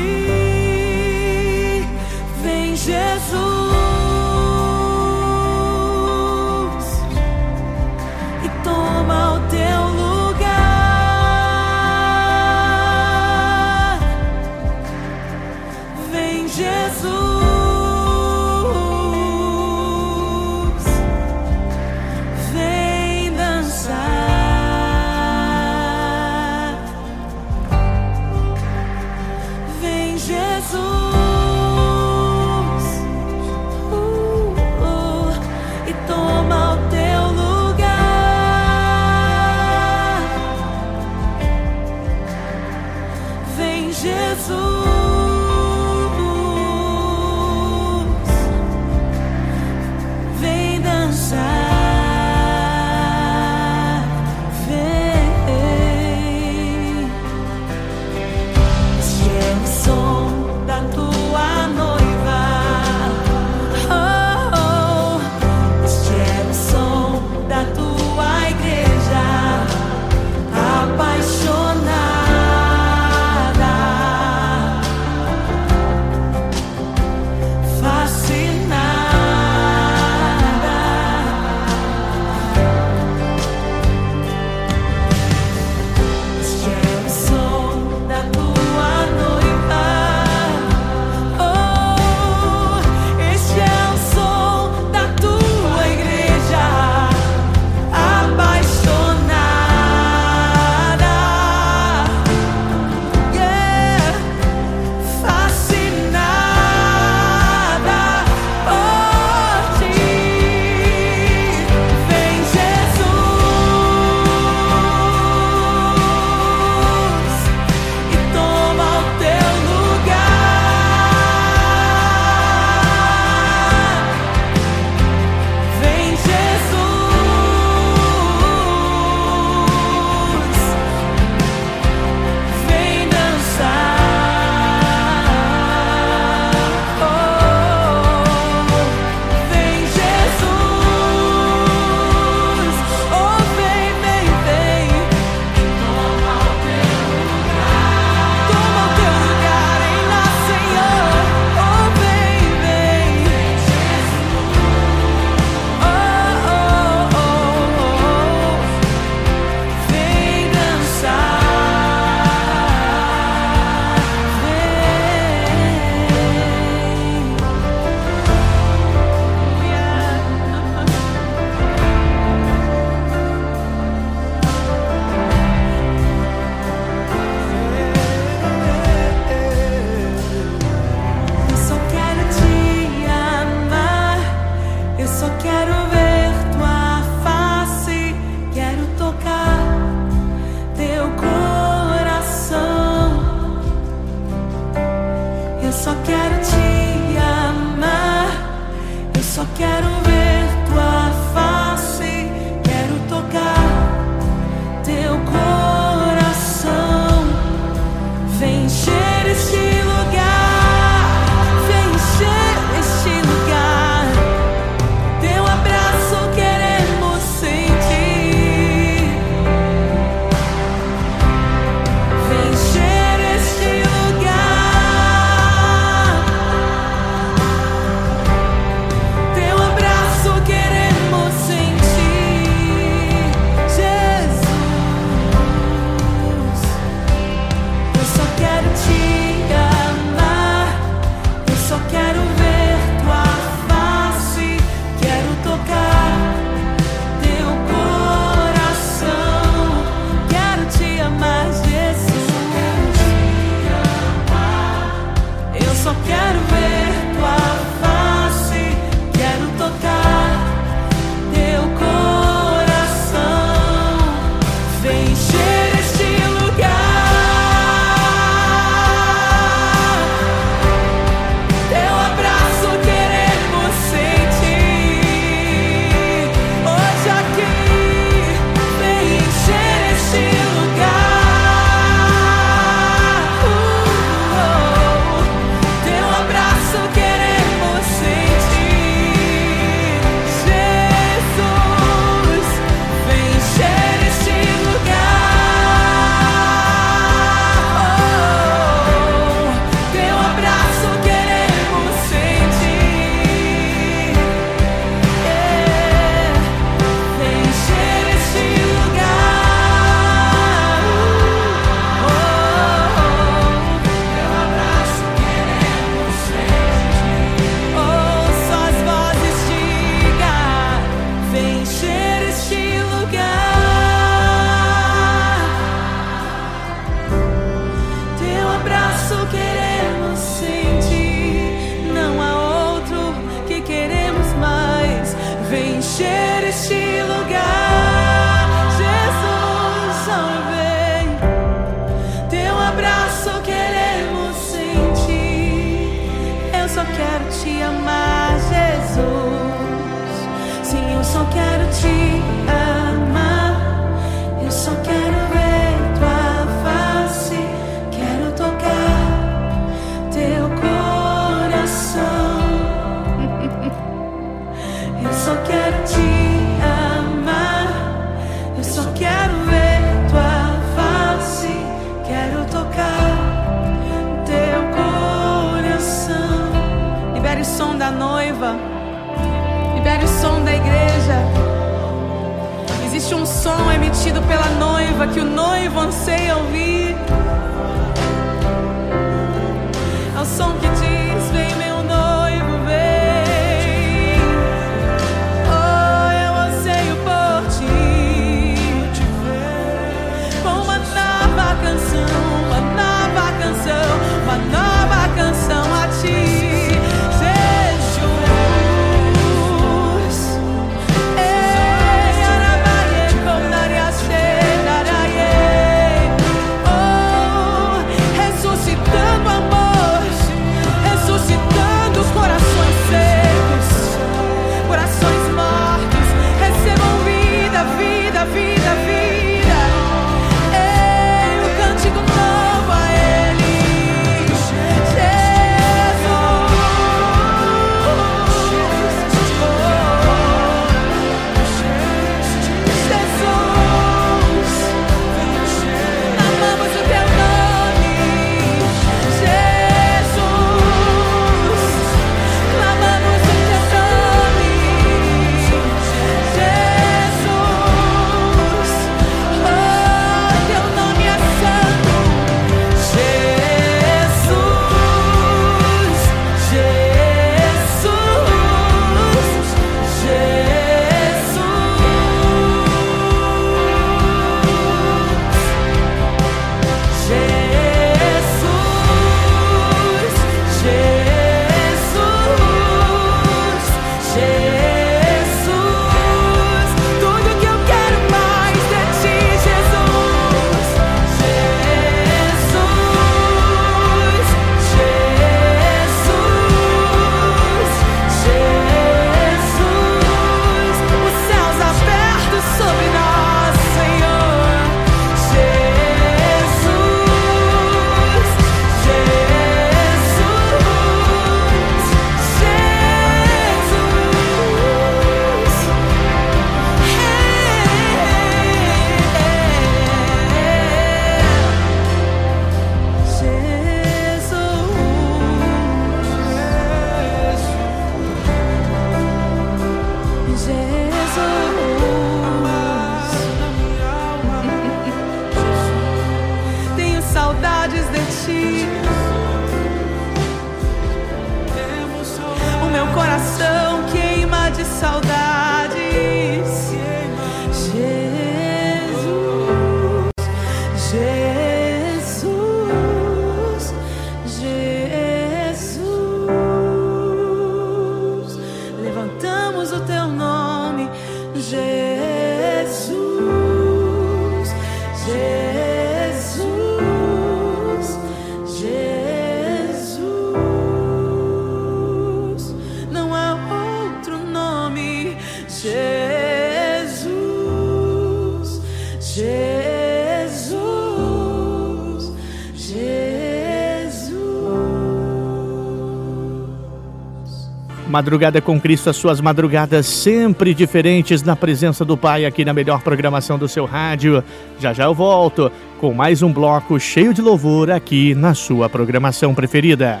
Madrugada 587.94 588.40
com 588.40 588.60
Cristo, 588.60 588.90
as 588.90 588.96
suas 588.96 589.20
madrugadas 589.20 589.86
sempre 589.86 590.52
diferentes 590.52 591.22
na 591.22 591.36
presença 591.36 591.84
do 591.84 591.96
Pai 591.96 592.24
aqui 592.24 592.44
na 592.44 592.52
melhor 592.52 592.82
programação 592.82 593.38
do 593.38 593.46
seu 593.46 593.66
rádio. 593.66 594.20
Já 594.58 594.72
já 594.72 594.82
eu 594.82 594.92
volto 594.92 595.48
com 595.78 595.94
mais 595.94 596.20
um 596.20 596.32
bloco 596.32 596.80
cheio 596.80 597.14
de 597.14 597.22
louvor 597.22 597.70
aqui 597.70 598.12
na 598.12 598.34
sua 598.34 598.68
programação 598.68 599.32
preferida. 599.32 600.00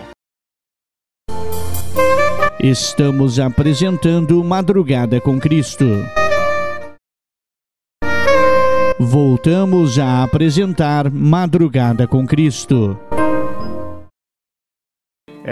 Estamos 2.58 3.38
apresentando 3.38 4.42
Madrugada 4.42 5.20
com 5.20 5.38
Cristo. 5.38 5.86
Voltamos 8.98 10.00
a 10.00 10.24
apresentar 10.24 11.08
Madrugada 11.12 12.08
com 12.08 12.26
Cristo. 12.26 12.98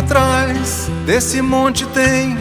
Atrás 0.00 0.90
desse 1.04 1.42
monte 1.42 1.86
tem 1.88 2.34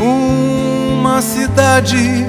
uma 0.00 1.22
cidade 1.22 2.26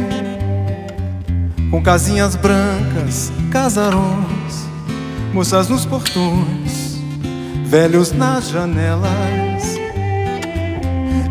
com 1.72 1.82
casinhas 1.82 2.36
brancas, 2.36 3.32
casarões, 3.52 4.70
moças 5.34 5.70
nos 5.70 5.88
portões, 5.88 7.02
velhos 7.66 8.12
nas 8.12 8.50
janelas. 8.50 9.64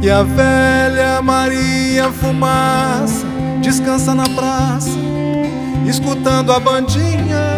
E 0.03 0.11
a 0.11 0.25
velha 0.25 1.23
Maria 1.23 2.11
Fumaça 2.11 3.25
descansa 3.63 4.17
na 4.17 4.29
praça, 4.31 4.99
escutando 5.89 6.53
a 6.53 6.59
bandinha 6.59 7.58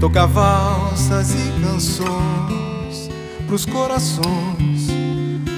toca 0.00 0.26
valsas 0.26 1.34
e 1.34 1.60
canções 1.62 3.10
pros 3.46 3.64
corações 3.64 4.88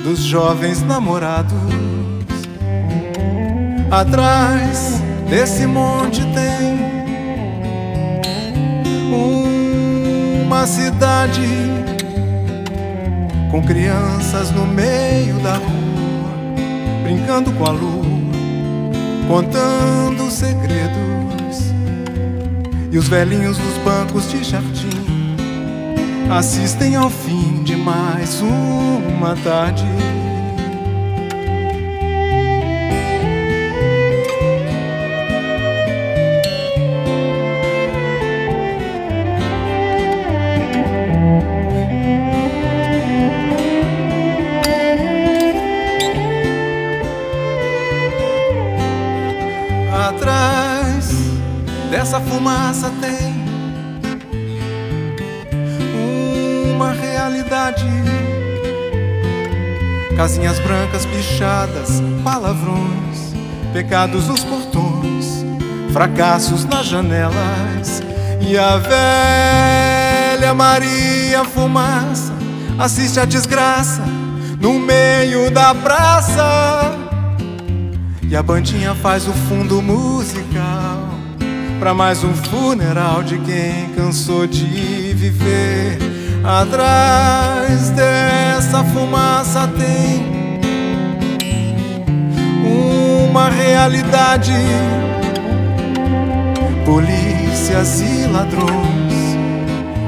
dos 0.05 0.21
jovens 0.21 0.83
namorados. 0.83 1.59
Atrás 3.91 5.03
desse 5.29 5.67
monte 5.67 6.21
tem 6.21 6.79
uma 10.45 10.67
cidade 10.67 11.43
com 13.51 13.63
crianças 13.63 14.51
no 14.51 14.67
meio 14.67 15.39
da 15.41 15.55
rua, 15.55 17.03
brincando 17.03 17.53
com 17.53 17.65
a 17.65 17.71
lua, 17.71 18.05
contando 19.27 20.31
segredos 20.31 21.18
e 22.91 22.99
os 22.99 23.09
velhinhos 23.09 23.59
nos 23.59 23.79
bancos 23.79 24.31
de 24.31 24.43
jardim 24.43 25.09
assistem 26.31 26.95
ao 26.95 27.09
fim 27.09 27.63
de 27.63 27.75
mais 27.75 28.41
uma 28.43 29.35
tarde. 29.37 29.85
Essa 52.19 52.31
fumaça 52.31 52.93
tem 53.01 53.33
uma 56.75 56.91
realidade. 56.91 57.87
Casinhas 60.17 60.59
brancas 60.59 61.07
pichadas, 61.07 62.03
palavrões, 62.25 63.33
pecados 63.73 64.27
nos 64.27 64.43
portões, 64.43 65.45
fracassos 65.93 66.65
nas 66.65 66.87
janelas. 66.87 68.03
E 68.41 68.59
a 68.59 68.79
velha 68.79 70.53
Maria 70.55 71.45
Fumaça 71.45 72.33
assiste 72.81 73.21
a 73.21 73.25
desgraça 73.25 74.03
no 74.61 74.81
meio 74.81 75.53
da 75.53 75.73
praça. 75.73 76.99
E 78.29 78.35
a 78.35 78.43
bandinha 78.43 78.93
faz 78.97 79.29
o 79.29 79.33
fundo 79.33 79.81
musical 79.81 81.18
para 81.79 81.95
mais 81.95 82.25
um 82.25 82.35
funeral 82.35 83.23
de 83.23 83.39
quem 83.39 83.91
cansou 83.95 84.47
de 84.47 85.13
viver. 85.15 85.99
Atrás 86.45 87.91
dessa 87.91 88.83
fumaça 88.85 89.69
tem 89.79 90.61
uma 93.31 93.49
realidade. 93.49 94.53
Polícias 96.85 98.01
e 98.01 98.27
ladrões, 98.27 99.37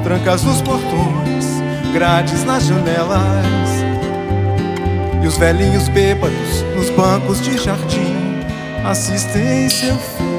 trancas 0.02 0.42
nos 0.42 0.62
portões, 0.62 1.46
grades 1.92 2.42
nas 2.44 2.64
janelas. 2.64 3.20
E 5.22 5.26
os 5.26 5.36
velhinhos 5.36 5.88
bêbados 5.88 6.64
nos 6.74 6.88
bancos 6.90 7.40
de 7.42 7.58
jardim 7.58 8.40
assistem 8.84 9.68
seu 9.68 9.96
fim. 9.96 10.29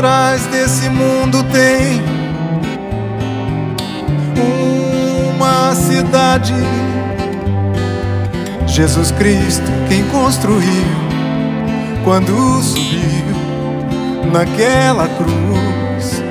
Atrás 0.00 0.46
desse 0.46 0.88
mundo 0.88 1.44
tem 1.52 2.00
uma 5.36 5.74
cidade. 5.74 6.54
Jesus 8.66 9.10
Cristo, 9.10 9.70
quem 9.90 10.02
construiu, 10.04 10.86
quando 12.02 12.32
subiu 12.62 13.26
naquela 14.32 15.06
cruz, 15.06 16.22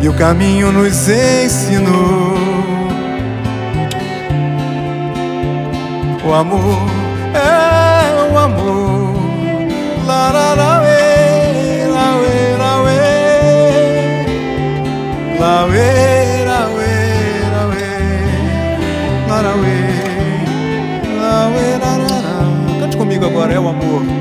e 0.00 0.08
o 0.08 0.14
caminho 0.14 0.70
nos 0.70 1.08
ensinou. 1.08 2.38
O 6.24 6.32
amor 6.32 6.99
Laue, 15.40 16.44
laue, 16.44 16.84
laue, 17.54 17.86
laue, 19.26 19.78
laue, 21.16 21.78
laue, 21.78 22.78
Cante 22.78 22.98
comigo 22.98 23.24
agora, 23.24 23.54
é 23.54 23.58
o 23.58 23.66
amor. 23.70 24.19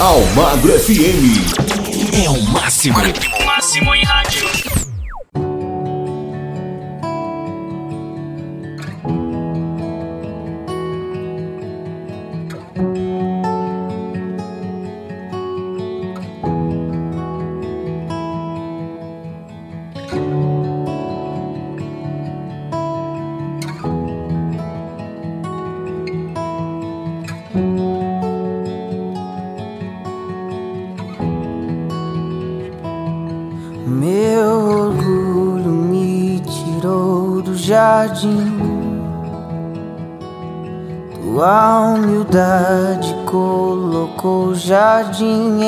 Almagro 0.00 0.72
FM. 0.72 2.24
É 2.24 2.28
o 2.28 2.42
máximo. 2.50 2.98
O 45.22 45.63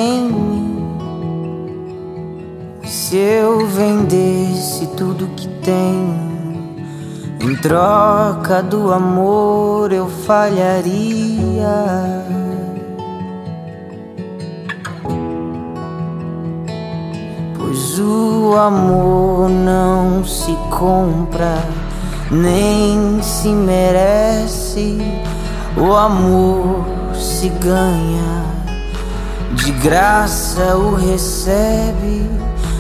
casa 30.57 30.75
o 30.77 30.95
recebe 30.95 32.31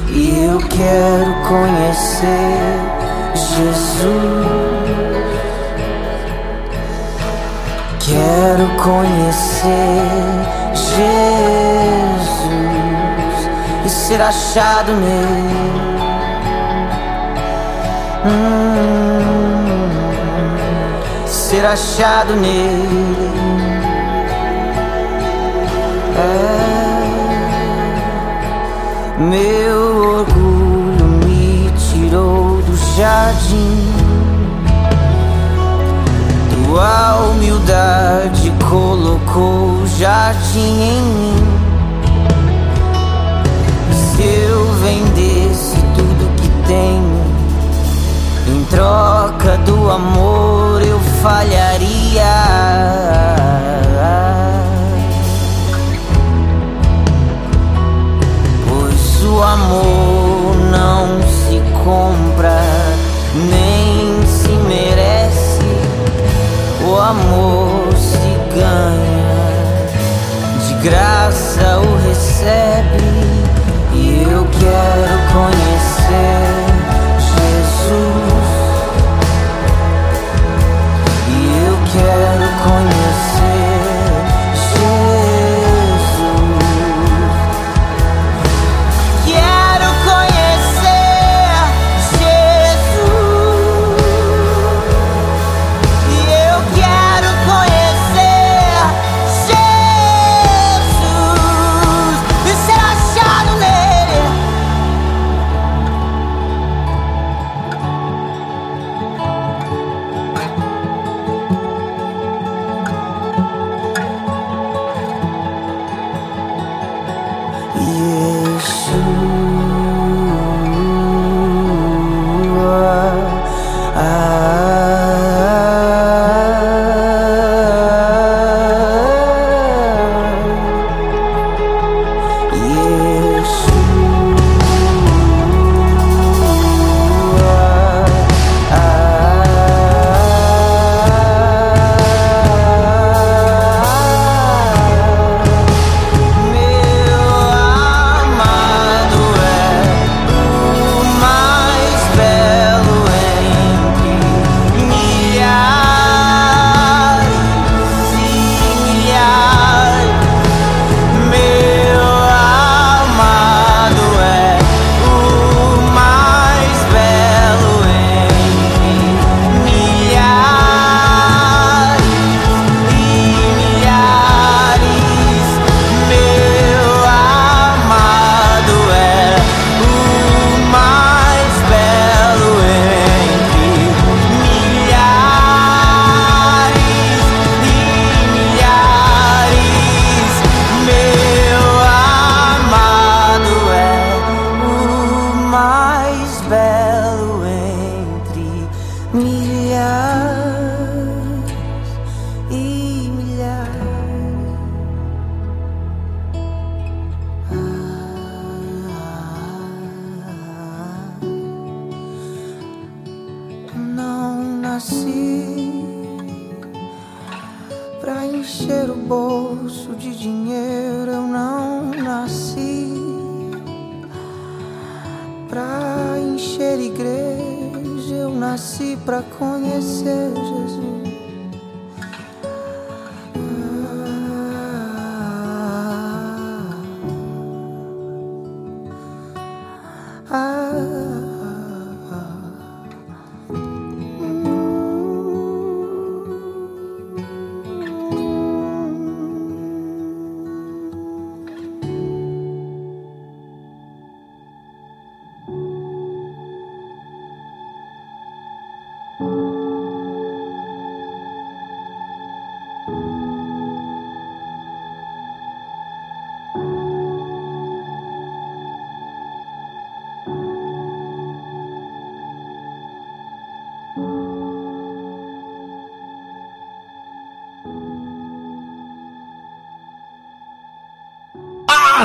e 0.08 0.46
eu 0.46 0.58
quero 0.58 1.34
conhecer 1.46 2.56
Jesus. 3.34 4.46
Quero 8.00 8.66
conhecer 8.82 10.02
Jesus 10.74 11.10
e 13.84 13.88
ser 13.90 14.22
achado 14.22 14.92
nele. 14.92 15.76
Hum, 18.24 18.86
ser 21.26 21.66
achado 21.66 22.36
nele. 22.36 23.30
É. 26.16 26.85
Meu 29.18 30.18
orgulho 30.18 31.06
me 31.24 31.70
tirou 31.78 32.60
do 32.60 32.76
jardim. 32.98 33.88
Tua 36.50 37.16
humildade 37.30 38.52
colocou 38.68 39.80
o 39.80 39.86
jardim 39.98 40.82
em 40.82 41.00
mim. 41.00 41.34
Se 43.90 44.22
eu 44.22 44.66
vendesse 44.82 45.76
tudo 45.96 46.36
que 46.36 46.48
tenho, 46.68 47.24
em 48.48 48.64
troca 48.64 49.56
do 49.64 49.90
amor 49.90 50.82
eu 50.82 51.00
falharia. 51.22 52.05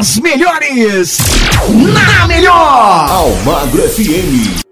As 0.01 0.17
melhores 0.17 1.19
na 1.69 2.25
melhor. 2.25 3.07
Almagro 3.07 3.87
FM. 3.87 4.70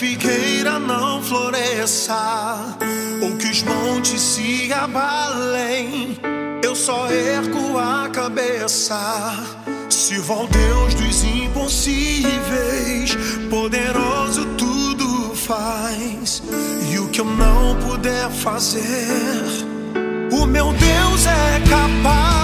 Figueira 0.00 0.78
não 0.78 1.22
floresça, 1.22 2.78
ou 3.20 3.36
que 3.36 3.48
os 3.48 3.62
montes 3.62 4.18
se 4.18 4.72
abalem, 4.72 6.16
eu 6.64 6.74
só 6.74 7.06
ergo 7.10 7.76
a 7.76 8.08
cabeça. 8.08 8.96
Sirvo 9.90 10.32
ao 10.32 10.46
Deus 10.46 10.94
dos 10.94 11.22
impossíveis, 11.22 13.14
poderoso 13.50 14.46
tudo 14.56 15.34
faz. 15.34 16.42
E 16.90 16.98
o 16.98 17.06
que 17.08 17.20
eu 17.20 17.26
não 17.26 17.76
puder 17.86 18.30
fazer, 18.30 19.44
o 20.32 20.46
meu 20.46 20.72
Deus 20.72 21.26
é 21.26 21.60
capaz. 21.68 22.40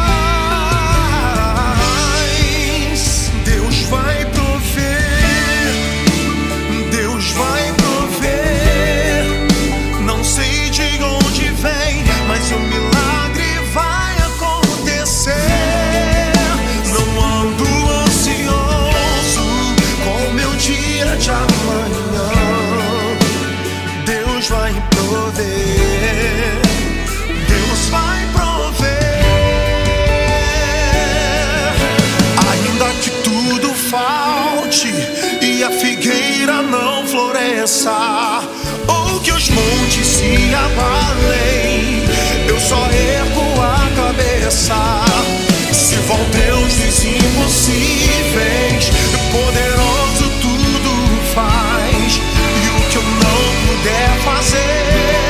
Deus 3.46 3.76
vai 3.88 4.25
floresça, 37.66 38.42
ou 38.86 39.20
que 39.20 39.32
os 39.32 39.50
montes 39.50 40.06
se 40.06 40.54
abalem, 40.54 42.04
eu 42.48 42.60
só 42.60 42.76
ergo 42.90 43.60
a 43.60 43.90
cabeça. 43.96 45.04
Se 45.72 45.96
vão 45.96 46.18
Deus 46.30 46.74
dos 46.74 47.04
impossíveis, 47.04 48.90
poderoso 49.32 50.30
tudo 50.40 51.34
faz, 51.34 52.20
e 52.62 52.68
o 52.68 52.88
que 52.88 52.96
eu 52.96 53.02
não 53.02 53.42
puder 53.66 54.10
fazer, 54.24 55.25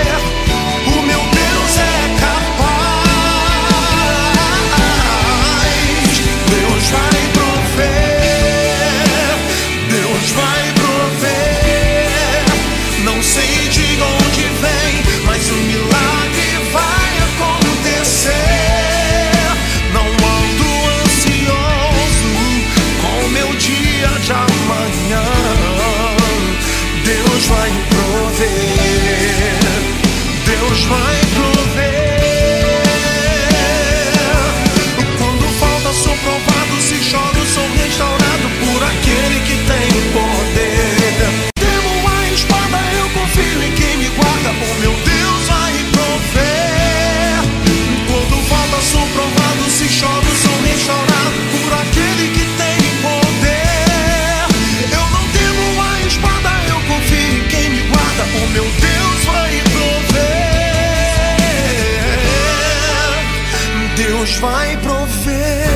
Deus 64.36 64.52
vai 64.52 64.76
prover. 64.76 65.66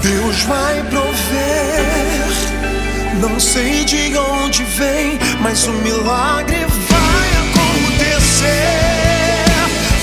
Deus 0.00 0.42
vai 0.44 0.82
prover. 0.84 1.84
Não 3.20 3.38
sei 3.38 3.84
de 3.84 4.16
onde 4.16 4.62
vem, 4.64 5.18
mas 5.42 5.66
o 5.66 5.72
milagre 5.72 6.64
vai 6.88 7.28
acontecer. 7.44 8.46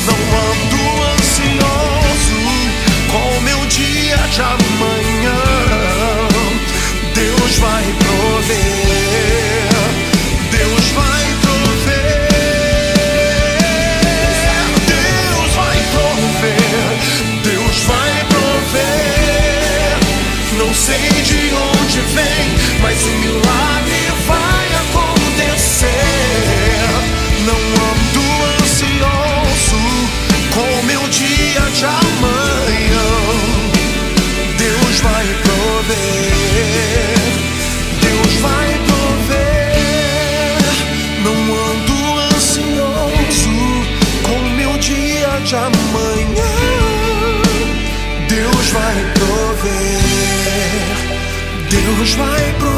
Não 0.05 0.13
ando 0.13 0.81
ansioso 1.15 2.39
com 3.11 3.41
meu 3.41 3.65
dia 3.65 4.17
de 4.17 4.41
amanhã. 4.41 4.70
Mas 22.81 23.03
o 23.05 23.09
milagre 23.09 24.11
vai 24.27 24.67
acontecer. 24.83 25.87
Não 27.45 27.61
ando 27.89 28.25
ansioso 28.61 29.81
com 30.53 30.85
meu 30.85 31.01
dia 31.09 31.61
de 31.73 31.85
amanhã. 31.85 33.09
Deus 34.57 34.99
vai 34.99 35.27
prover. 35.43 36.41
Deus 38.01 38.33
vai 38.41 38.69
prover. 38.89 39.81
Não 41.23 41.39
ando 41.69 41.97
ansioso 42.35 43.55
com 44.23 44.39
meu 44.55 44.73
dia 44.77 45.31
de 45.45 45.55
amanhã. 45.55 46.53
Deus 48.27 48.67
vai 48.69 48.97
prover. 49.13 50.01
Deus 51.69 52.13
vai 52.15 52.53
prover. 52.59 52.70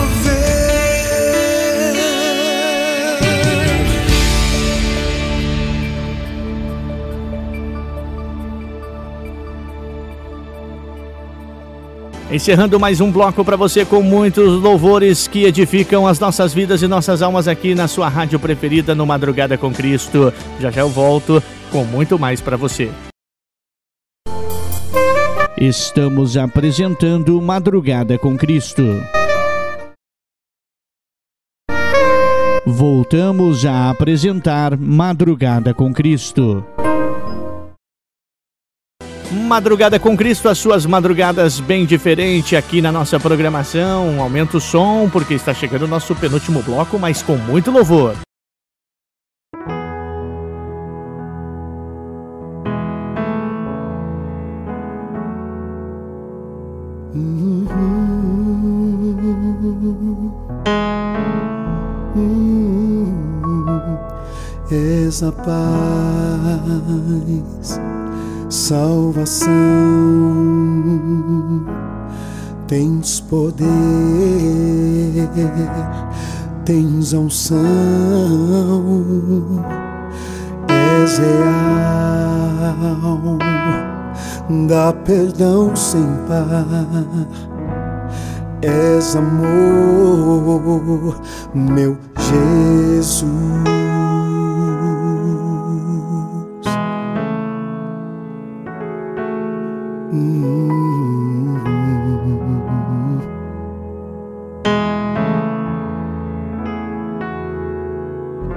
Encerrando 12.33 12.79
mais 12.79 12.99
um 12.99 13.11
bloco 13.11 13.45
para 13.45 13.55
você 13.55 13.85
com 13.85 14.01
muitos 14.01 14.59
louvores 14.59 15.27
que 15.27 15.43
edificam 15.43 16.07
as 16.07 16.19
nossas 16.19 16.51
vidas 16.51 16.81
e 16.81 16.87
nossas 16.87 17.21
almas 17.21 17.47
aqui 17.47 17.75
na 17.75 17.87
sua 17.87 18.09
rádio 18.09 18.39
preferida 18.39 18.95
no 18.95 19.05
Madrugada 19.05 19.55
com 19.55 19.71
Cristo. 19.71 20.33
Já 20.59 20.71
já 20.71 20.81
eu 20.81 20.89
volto 20.89 21.43
com 21.71 21.83
muito 21.83 22.17
mais 22.17 22.41
para 22.41 22.57
você. 22.57 22.89
Estamos 25.55 26.35
apresentando 26.35 27.39
Madrugada 27.39 28.17
com 28.17 28.35
Cristo. 28.35 28.83
Voltamos 32.65 33.63
a 33.63 33.91
apresentar 33.91 34.75
Madrugada 34.75 35.71
com 35.71 35.93
Cristo. 35.93 36.65
Madrugada 39.33 39.97
com 39.99 40.15
Cristo, 40.15 40.47
as 40.47 40.59
suas 40.59 40.85
madrugadas 40.85 41.59
bem 41.59 41.85
diferente 41.85 42.55
aqui 42.55 42.81
na 42.81 42.91
nossa 42.91 43.19
programação. 43.19 44.21
Aumenta 44.21 44.57
o 44.57 44.61
som 44.61 45.09
porque 45.11 45.33
está 45.33 45.53
chegando 45.53 45.83
o 45.83 45.87
nosso 45.87 46.13
penúltimo 46.15 46.61
bloco, 46.61 46.99
mas 46.99 47.23
com 47.23 47.35
muito 47.35 47.71
louvor. 47.71 48.15
És 64.71 65.21
a 65.21 65.31
paz, 65.31 65.53
salvação, 68.53 69.49
tens 72.67 73.19
poder, 73.21 73.65
tens 76.63 77.13
unção, 77.13 77.57
és 80.67 81.17
real, 81.17 81.39
dá 84.67 84.93
perdão 85.03 85.75
sem 85.75 86.05
par 86.27 86.45
és 88.61 89.15
amor, 89.15 91.19
meu 91.55 91.97
Jesus. 92.19 94.02
Hum. 100.13 101.57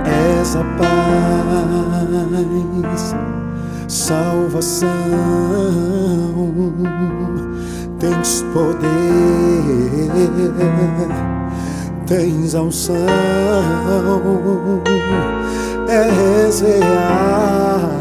És 0.04 0.54
a 0.54 0.64
paz, 0.78 1.96
salvação, 3.88 4.86
tens 7.98 8.44
poder, 8.52 8.90
tens 12.06 12.52
unção, 12.52 12.96
és 15.88 16.60
real, 16.60 17.96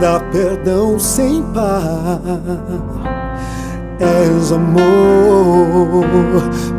dá 0.00 0.20
perdão 0.32 0.98
sem 0.98 1.42
par, 1.54 2.20
és 3.98 4.52
amor, 4.52 6.04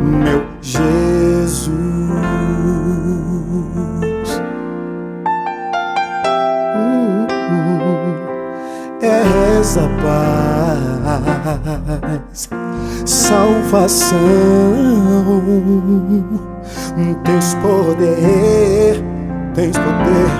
meu 0.00 0.42
Jesus. 0.60 1.82
És 9.00 9.76
a 9.76 9.88
paz, 10.02 11.12
salvação, 13.04 14.18
tens 17.24 17.54
poder, 17.54 19.02
tens 19.54 19.76
poder, 19.76 20.30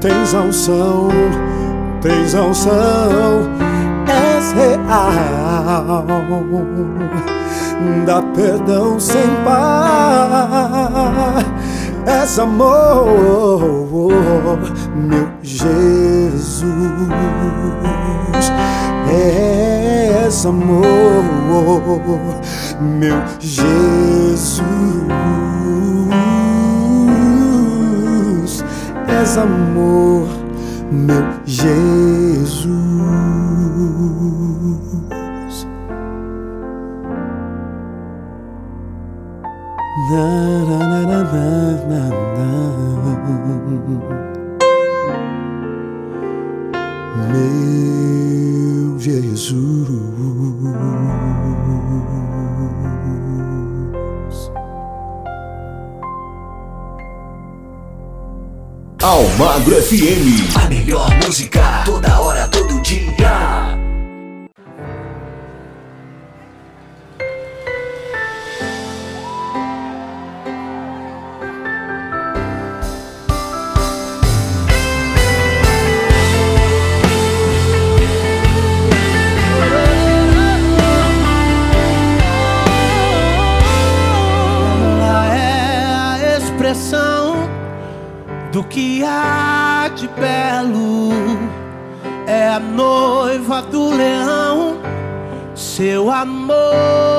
tens 0.00 0.34
unção, 0.34 1.08
tens 2.06 2.34
unção, 2.34 3.50
és 4.06 4.52
real, 4.52 6.04
dá 8.06 8.22
perdão 8.34 9.00
sem 9.00 9.28
par, 9.44 11.34
és 12.06 12.38
amor, 12.38 14.12
meu 14.94 15.26
Jesus, 15.42 16.68
és 19.08 20.46
amor, 20.46 21.24
meu 22.80 23.20
Jesus, 23.40 24.62
és 29.08 29.36
amor, 29.38 30.35
meu 30.90 31.24
Jesus. 31.44 32.66
Na, 40.10 40.64
na, 40.64 40.78
na, 40.88 41.00
na, 41.06 41.20
na, 41.88 42.02
na. 42.36 42.48
Meu 47.32 48.98
Jesus. 48.98 49.86
Almagro 59.06 59.76
FM. 59.76 60.50
A 60.56 60.68
melhor 60.68 61.08
música 61.24 61.84
toda 61.84 62.20
hora, 62.20 62.48
todo 62.48 62.82
dia. 62.82 63.75
Seu 95.76 96.10
amor 96.10 97.15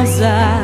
gloriosa. 0.00 0.59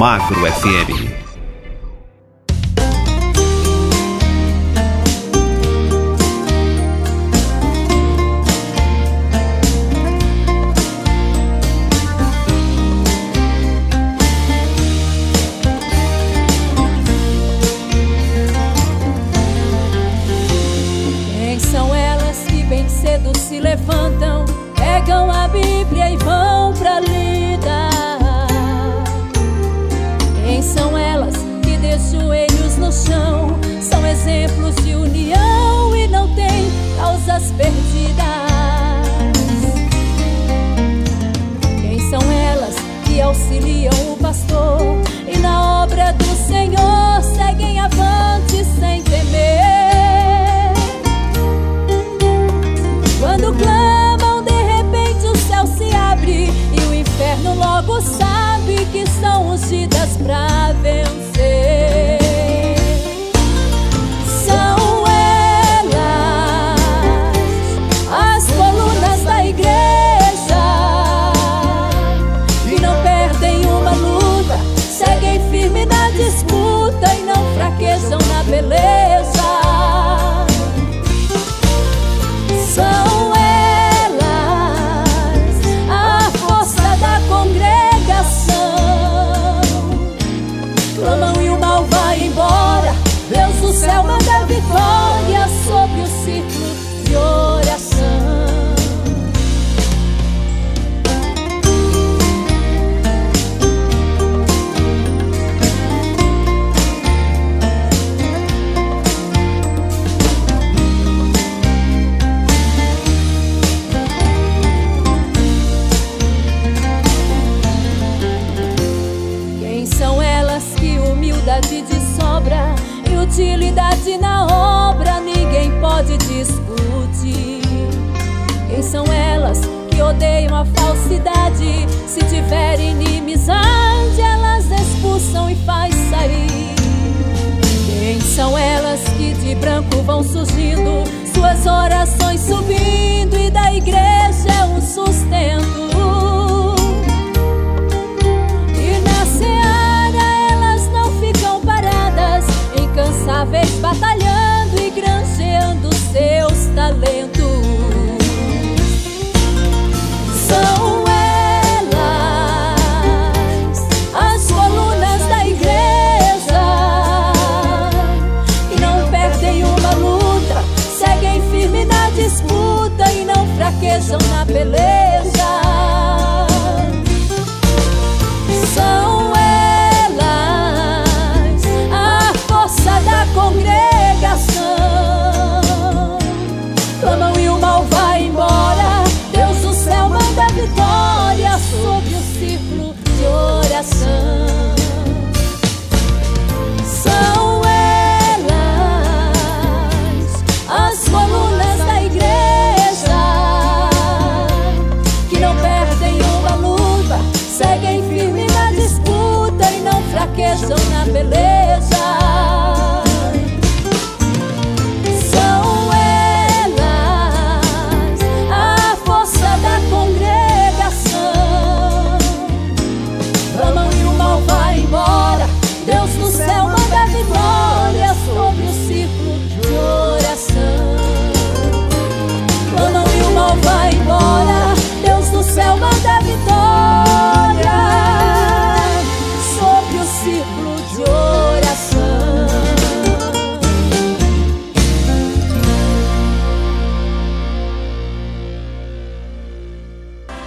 Almagro 0.00 0.46
FM. 0.46 1.09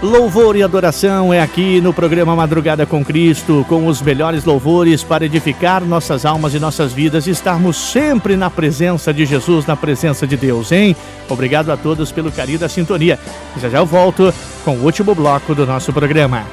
Louvor 0.03 0.57
e 0.57 0.61
adoração 0.61 1.34
é 1.34 1.39
aqui 1.39 1.80
no 1.80 1.93
programa 1.93 2.35
Madrugada 2.35 2.85
com 2.85 3.05
Cristo, 3.05 3.65
com 3.69 3.88
os 3.88 4.01
melhores 4.01 4.43
louvores 4.43 5.01
para 5.01 5.23
edificar 5.25 5.81
nossas 5.81 6.25
almas 6.25 6.53
e 6.53 6.59
nossas 6.59 6.91
vidas 6.91 7.25
e 7.25 7.30
estarmos 7.30 7.77
sempre 7.77 8.35
na 8.35 8.49
presença 8.49 9.13
de 9.13 9.25
Jesus, 9.25 9.65
na 9.65 9.77
presença 9.77 10.27
de 10.27 10.35
Deus, 10.35 10.73
hein? 10.73 10.93
Obrigado 11.30 11.71
a 11.71 11.77
todos 11.77 12.11
pelo 12.11 12.34
carinho 12.34 12.59
da 12.59 12.67
sintonia. 12.67 13.17
Já 13.61 13.69
já 13.69 13.77
eu 13.77 13.85
volto 13.85 14.34
com 14.65 14.75
o 14.75 14.84
último 14.84 15.15
bloco 15.15 15.55
do 15.55 15.65
nosso 15.65 15.93
programa. 15.93 16.45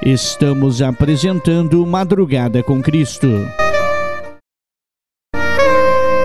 Estamos 0.00 0.80
apresentando 0.80 1.84
Madrugada 1.84 2.62
com 2.62 2.80
Cristo. 2.80 3.26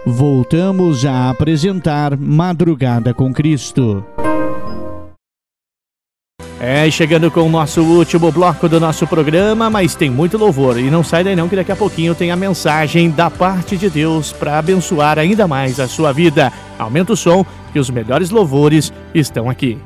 Voltamos 0.05 1.05
a 1.05 1.31
apresentar 1.31 2.15
Madrugada 2.15 3.15
com 3.15 3.33
Cristo. 3.33 4.05
É, 6.59 6.91
chegando 6.91 7.31
com 7.31 7.41
o 7.41 7.49
nosso 7.49 7.81
último 7.81 8.31
bloco 8.33 8.67
do 8.67 8.81
nosso 8.81 9.07
programa, 9.07 9.69
mas 9.69 9.95
tem 9.95 10.09
muito 10.09 10.37
louvor. 10.37 10.77
E 10.77 10.91
não 10.91 11.03
sai 11.03 11.23
daí 11.23 11.35
não 11.35 11.47
que 11.47 11.55
daqui 11.55 11.71
a 11.71 11.75
pouquinho 11.75 12.13
tem 12.13 12.31
a 12.31 12.35
mensagem 12.35 13.09
da 13.09 13.29
parte 13.31 13.77
de 13.77 13.89
Deus 13.89 14.33
para 14.33 14.59
abençoar 14.59 15.17
ainda 15.17 15.47
mais 15.47 15.79
a 15.79 15.87
sua 15.87 16.11
vida. 16.11 16.51
Aumenta 16.77 17.13
o 17.13 17.17
som 17.17 17.45
que 17.71 17.79
os 17.79 17.89
melhores 17.89 18.29
louvores 18.29 18.91
estão 19.13 19.49
aqui. 19.49 19.77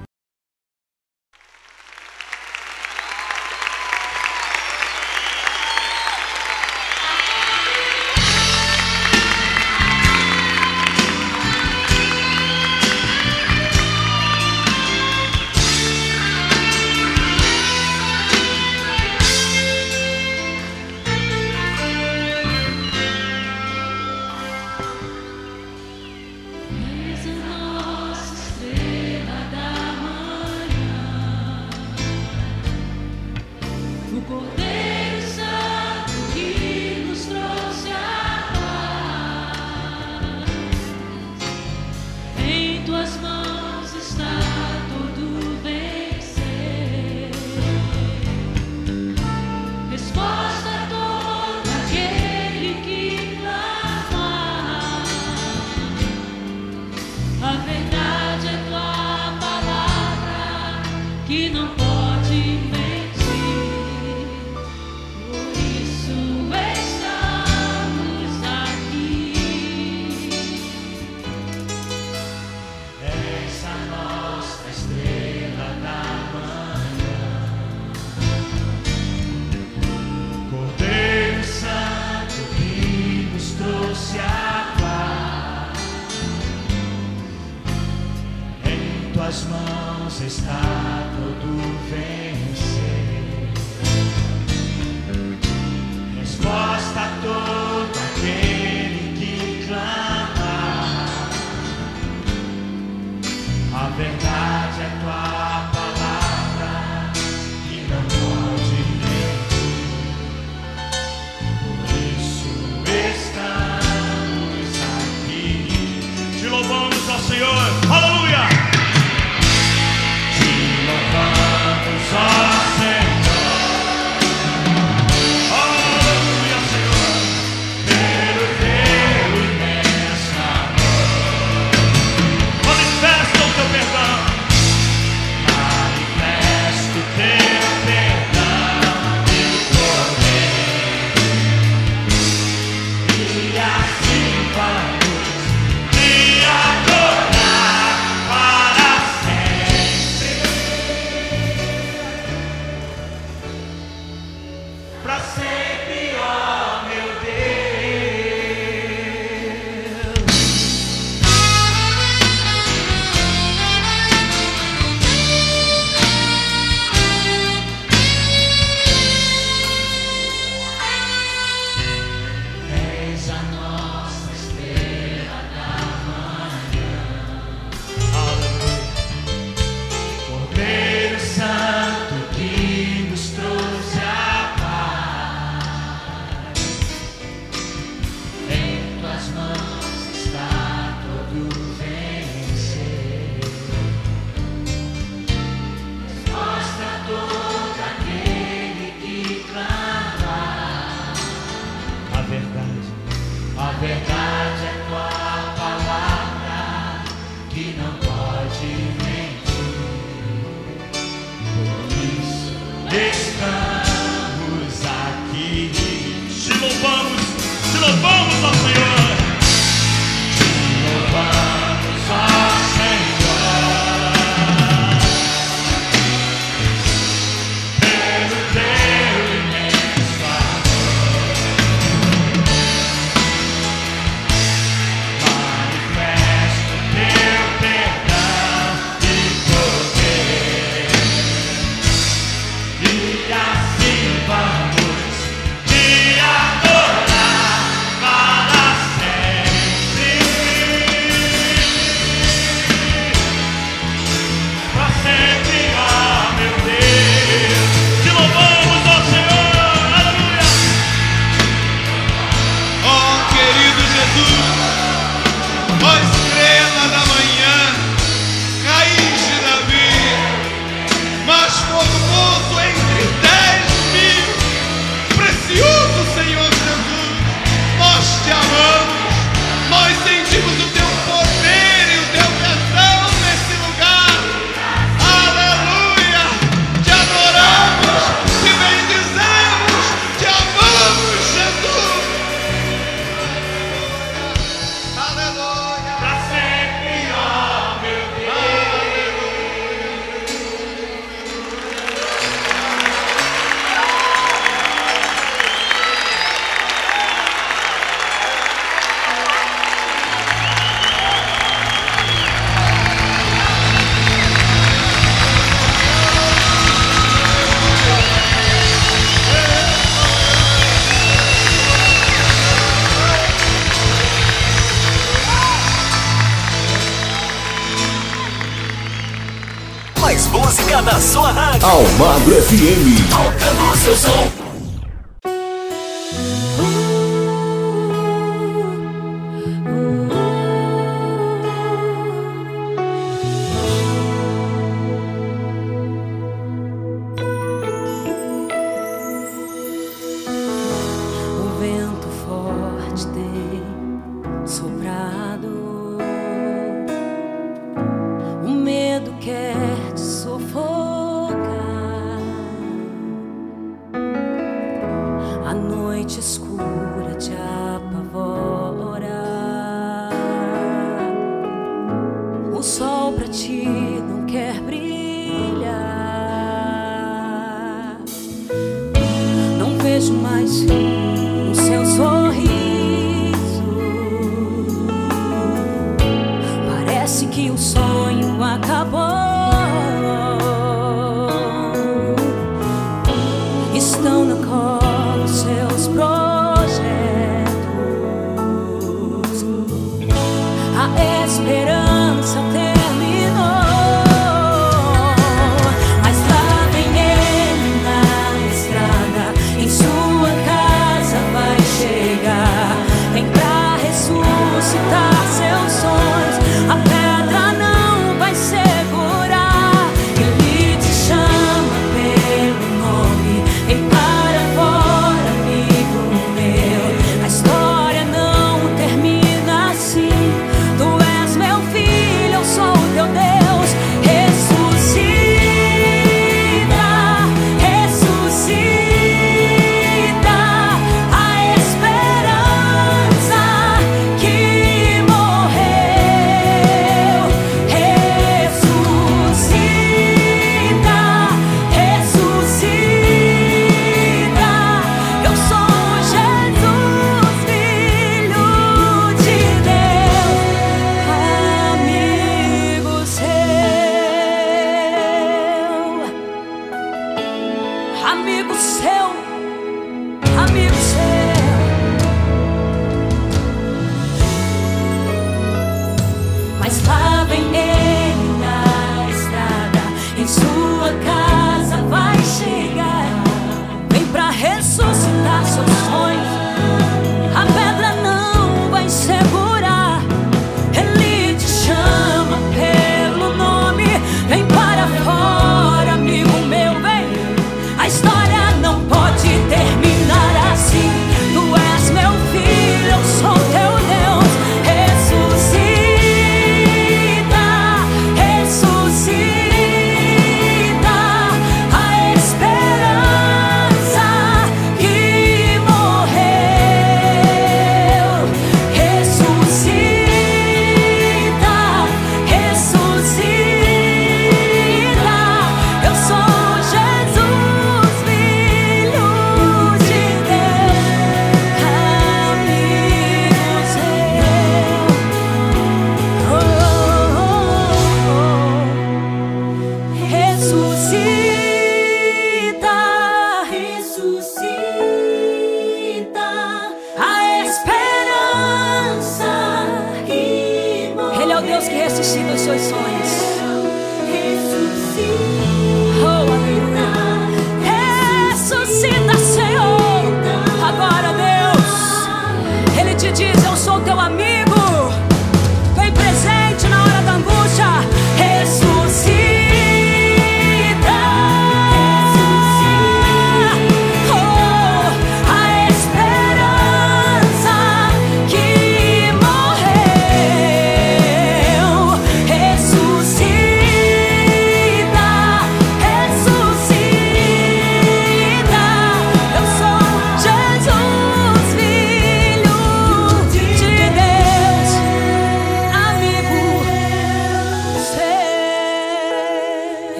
pra 155.03 155.19
sempre. 155.19 155.52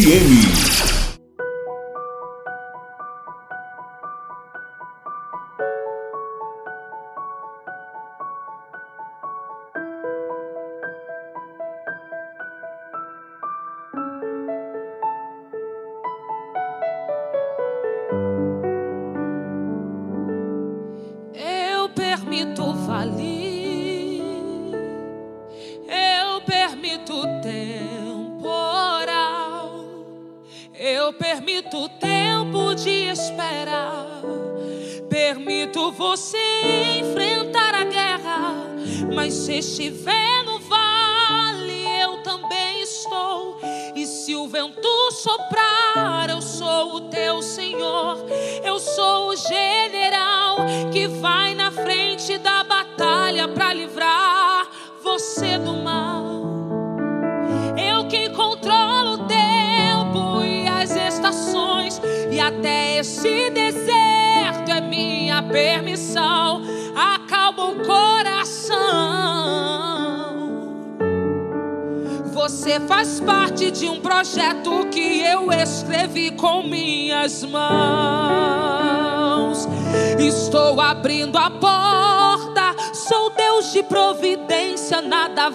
FM. 0.00 0.69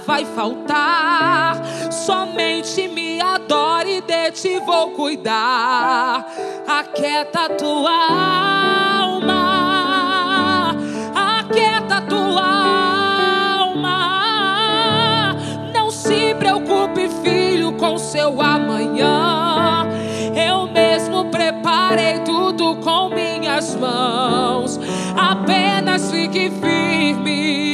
Vai 0.06 0.26
faltar. 0.26 1.62
Somente 1.92 2.88
me 2.88 3.20
adore 3.20 3.98
e 3.98 4.02
de 4.02 4.32
ti 4.32 4.60
vou 4.60 4.92
cuidar. 4.92 6.28
Aquieta 6.68 7.50
tua 7.50 7.92
alma, 9.02 10.76
aquieta 11.16 12.02
tua 12.02 12.44
alma. 13.62 13.96
Não 15.74 15.90
se 15.90 16.36
preocupe, 16.36 17.10
filho, 17.24 17.74
com 17.74 17.98
seu 17.98 18.42
amanhã. 18.42 19.88
Eu 20.36 20.68
mesmo 20.68 21.26
preparei 21.26 22.20
tudo 22.20 22.76
com 22.78 23.10
minhas 23.10 23.76
mãos. 23.76 24.80
Apenas 25.16 26.12
fique 26.12 26.50
firme, 26.50 27.65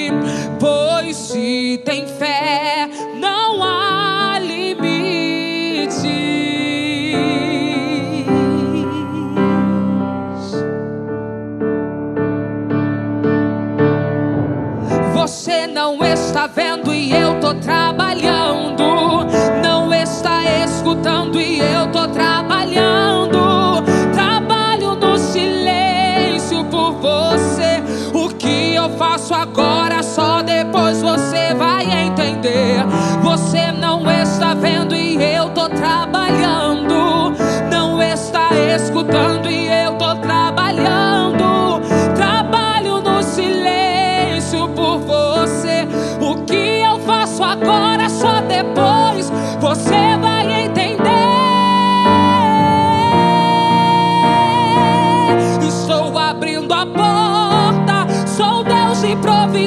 está 16.42 16.48
vendo 16.48 16.92
e 16.92 17.12
eu 17.12 17.40
tô 17.40 17.54
trabalhando. 17.54 18.84
Não 19.62 19.94
está 19.94 20.44
escutando 20.64 21.40
e 21.40 21.60
eu 21.60 21.92
tô 21.92 22.08
trabalhando. 22.08 22.51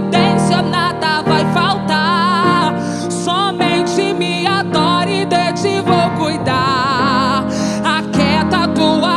Providência, 0.05 0.63
nada 0.63 1.23
vai 1.23 1.45
faltar. 1.53 2.75
Somente 3.11 4.13
me 4.13 4.47
adore 4.47 5.23
e 5.23 5.27
de 5.27 5.53
ti 5.55 5.81
vou 5.81 6.11
cuidar. 6.19 7.47
Aquieta 7.85 8.69
tua 8.69 9.13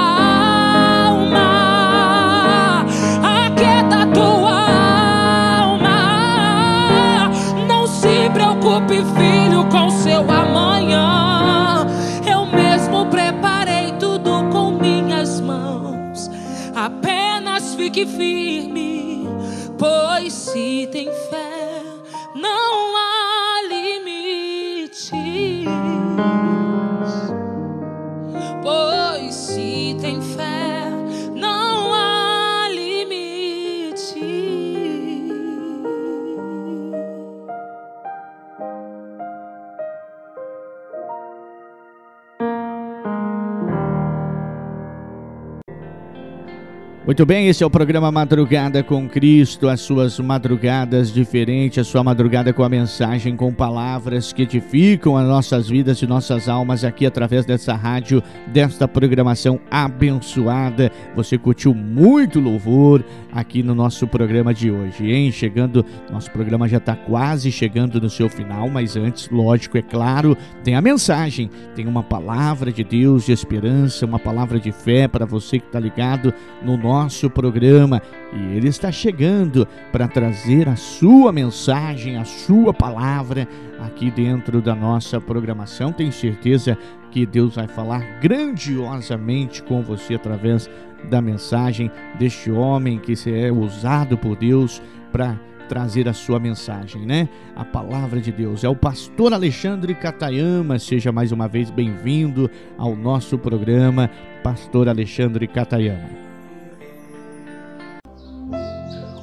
alma, 1.10 2.86
aquieta 3.46 4.06
tua 4.14 4.60
alma. 5.62 7.32
Não 7.68 7.88
se 7.88 8.30
preocupe, 8.32 9.04
filho, 9.18 9.66
com 9.70 9.90
seu 9.90 10.22
amanhã. 10.32 11.86
Eu 12.26 12.46
mesmo 12.46 13.06
preparei 13.08 13.92
tudo 14.00 14.44
com 14.52 14.72
minhas 14.72 15.42
mãos. 15.42 16.30
Apenas 16.76 17.74
fique 17.76 18.06
firme, 18.06 18.87
Muito 47.18 47.26
bem, 47.26 47.48
esse 47.48 47.64
é 47.64 47.66
o 47.66 47.70
programa 47.72 48.12
Madrugada 48.12 48.84
com 48.84 49.10
Cristo, 49.10 49.68
as 49.68 49.82
suas 49.82 50.20
madrugadas 50.20 51.12
diferentes, 51.12 51.80
a 51.80 51.84
sua 51.84 52.04
madrugada 52.04 52.54
com 52.54 52.62
a 52.62 52.70
mensagem, 52.70 53.36
com 53.36 53.52
palavras 53.52 54.32
que 54.32 54.44
edificam 54.44 55.18
as 55.18 55.28
nossas 55.28 55.68
vidas 55.68 56.00
e 56.00 56.06
nossas 56.06 56.48
almas 56.48 56.84
aqui 56.84 57.08
através 57.08 57.44
dessa 57.44 57.74
rádio, 57.74 58.22
desta 58.46 58.88
programação 58.88 59.60
abençoada. 59.72 60.92
Você 61.16 61.40
curtiu 61.40 61.74
muito 61.74 62.40
louvor 62.40 63.04
aqui 63.34 63.64
no 63.64 63.74
nosso 63.74 64.06
programa 64.06 64.54
de 64.54 64.70
hoje, 64.70 65.12
hein? 65.12 65.32
Chegando, 65.32 65.84
nosso 66.12 66.30
programa 66.30 66.68
já 66.68 66.78
está 66.78 66.96
quase 66.96 67.52
chegando 67.52 68.00
no 68.00 68.12
seu 68.12 68.30
final, 68.30 68.70
mas 68.70 68.96
antes, 68.96 69.28
lógico, 69.32 69.76
é 69.76 69.82
claro, 69.82 70.38
tem 70.64 70.76
a 70.76 70.82
mensagem, 70.84 71.50
tem 71.74 71.88
uma 71.88 72.04
palavra 72.04 72.72
de 72.72 72.84
Deus 72.84 73.26
de 73.26 73.32
esperança, 73.32 74.06
uma 74.06 74.20
palavra 74.20 74.60
de 74.60 74.72
fé 74.72 75.08
para 75.08 75.26
você 75.26 75.58
que 75.58 75.66
está 75.66 75.80
ligado 75.80 76.32
no 76.62 76.78
nosso 76.78 77.07
programa 77.30 78.02
e 78.34 78.58
ele 78.58 78.68
está 78.68 78.92
chegando 78.92 79.68
para 79.92 80.08
trazer 80.08 80.68
a 80.68 80.76
sua 80.76 81.32
mensagem, 81.32 82.18
a 82.18 82.26
sua 82.26 82.74
palavra 82.74 83.48
aqui 83.80 84.12
dentro 84.12 84.62
da 84.62 84.76
nossa 84.76 85.20
programação. 85.20 85.92
Tenho 85.92 86.12
certeza 86.12 86.78
que 87.12 87.26
Deus 87.26 87.56
vai 87.56 87.68
falar 87.68 88.20
grandiosamente 88.20 89.64
com 89.64 89.82
você 89.82 90.16
através 90.16 90.70
da 91.10 91.22
mensagem 91.22 91.92
deste 92.18 92.52
homem 92.52 93.00
que 93.00 93.14
é 93.30 93.52
usado 93.52 94.18
por 94.18 94.36
Deus 94.36 94.82
para 95.12 95.38
trazer 95.68 96.08
a 96.08 96.14
sua 96.14 96.40
mensagem, 96.40 97.06
né? 97.06 97.28
A 97.56 97.64
palavra 97.64 98.20
de 98.20 98.32
Deus. 98.32 98.64
É 98.64 98.70
o 98.70 98.76
pastor 98.76 99.34
Alexandre 99.34 99.94
Catayama. 99.94 100.80
Seja 100.80 101.12
mais 101.12 101.32
uma 101.32 101.48
vez 101.48 101.70
bem-vindo 101.70 102.50
ao 102.78 102.96
nosso 102.96 103.38
programa, 103.38 104.10
Pastor 104.44 104.88
Alexandre 104.88 105.48
Catayama. 105.48 106.27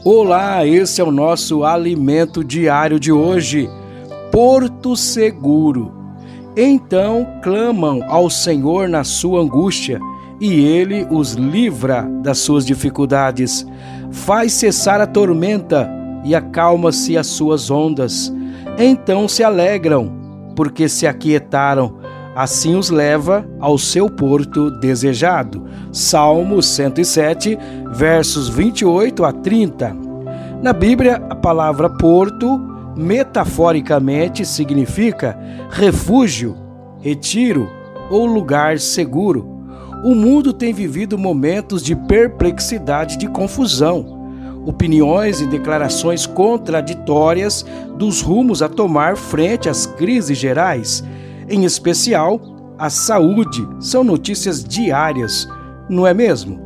Olá, 0.06 0.66
esse 0.66 1.00
é 1.00 1.04
o 1.04 1.10
nosso 1.10 1.64
alimento 1.64 2.44
diário 2.44 3.00
de 3.00 3.10
hoje, 3.10 3.70
Porto 4.30 4.94
Seguro. 4.94 5.94
Então 6.54 7.26
clamam 7.42 8.02
ao 8.06 8.28
Senhor 8.28 8.86
na 8.86 9.02
sua 9.02 9.40
angústia, 9.40 9.98
e 10.38 10.60
ele 10.62 11.06
os 11.10 11.32
livra 11.32 12.06
das 12.22 12.36
suas 12.36 12.66
dificuldades. 12.66 13.66
Faz 14.10 14.52
cessar 14.52 15.00
a 15.00 15.06
tormenta 15.06 15.90
e 16.22 16.34
acalma-se 16.34 17.16
as 17.16 17.28
suas 17.28 17.70
ondas. 17.70 18.30
Então 18.78 19.26
se 19.26 19.42
alegram, 19.42 20.12
porque 20.54 20.86
se 20.86 21.06
aquietaram. 21.06 21.96
Assim 22.36 22.74
os 22.74 22.90
leva 22.90 23.48
ao 23.60 23.78
seu 23.78 24.10
porto 24.10 24.68
desejado. 24.80 25.64
Salmo 25.92 26.60
107, 26.60 27.56
versos 27.94 28.48
28 28.48 29.24
a 29.24 29.32
30. 29.32 29.96
Na 30.60 30.72
Bíblia, 30.72 31.22
a 31.30 31.34
palavra 31.34 31.88
porto 31.88 32.60
metaforicamente 32.96 34.44
significa 34.44 35.38
refúgio, 35.70 36.56
retiro 37.00 37.68
ou 38.10 38.26
lugar 38.26 38.78
seguro. 38.78 39.46
O 40.04 40.14
mundo 40.14 40.52
tem 40.52 40.72
vivido 40.72 41.16
momentos 41.16 41.82
de 41.82 41.94
perplexidade, 41.94 43.16
de 43.16 43.28
confusão, 43.28 44.28
opiniões 44.66 45.40
e 45.40 45.46
declarações 45.46 46.26
contraditórias 46.26 47.64
dos 47.96 48.20
rumos 48.20 48.60
a 48.60 48.68
tomar 48.68 49.16
frente 49.16 49.68
às 49.68 49.86
crises 49.86 50.36
gerais, 50.36 51.04
em 51.48 51.64
especial 51.64 52.40
a 52.76 52.90
saúde, 52.90 53.66
são 53.78 54.02
notícias 54.02 54.64
diárias, 54.64 55.48
não 55.88 56.06
é 56.06 56.12
mesmo? 56.12 56.63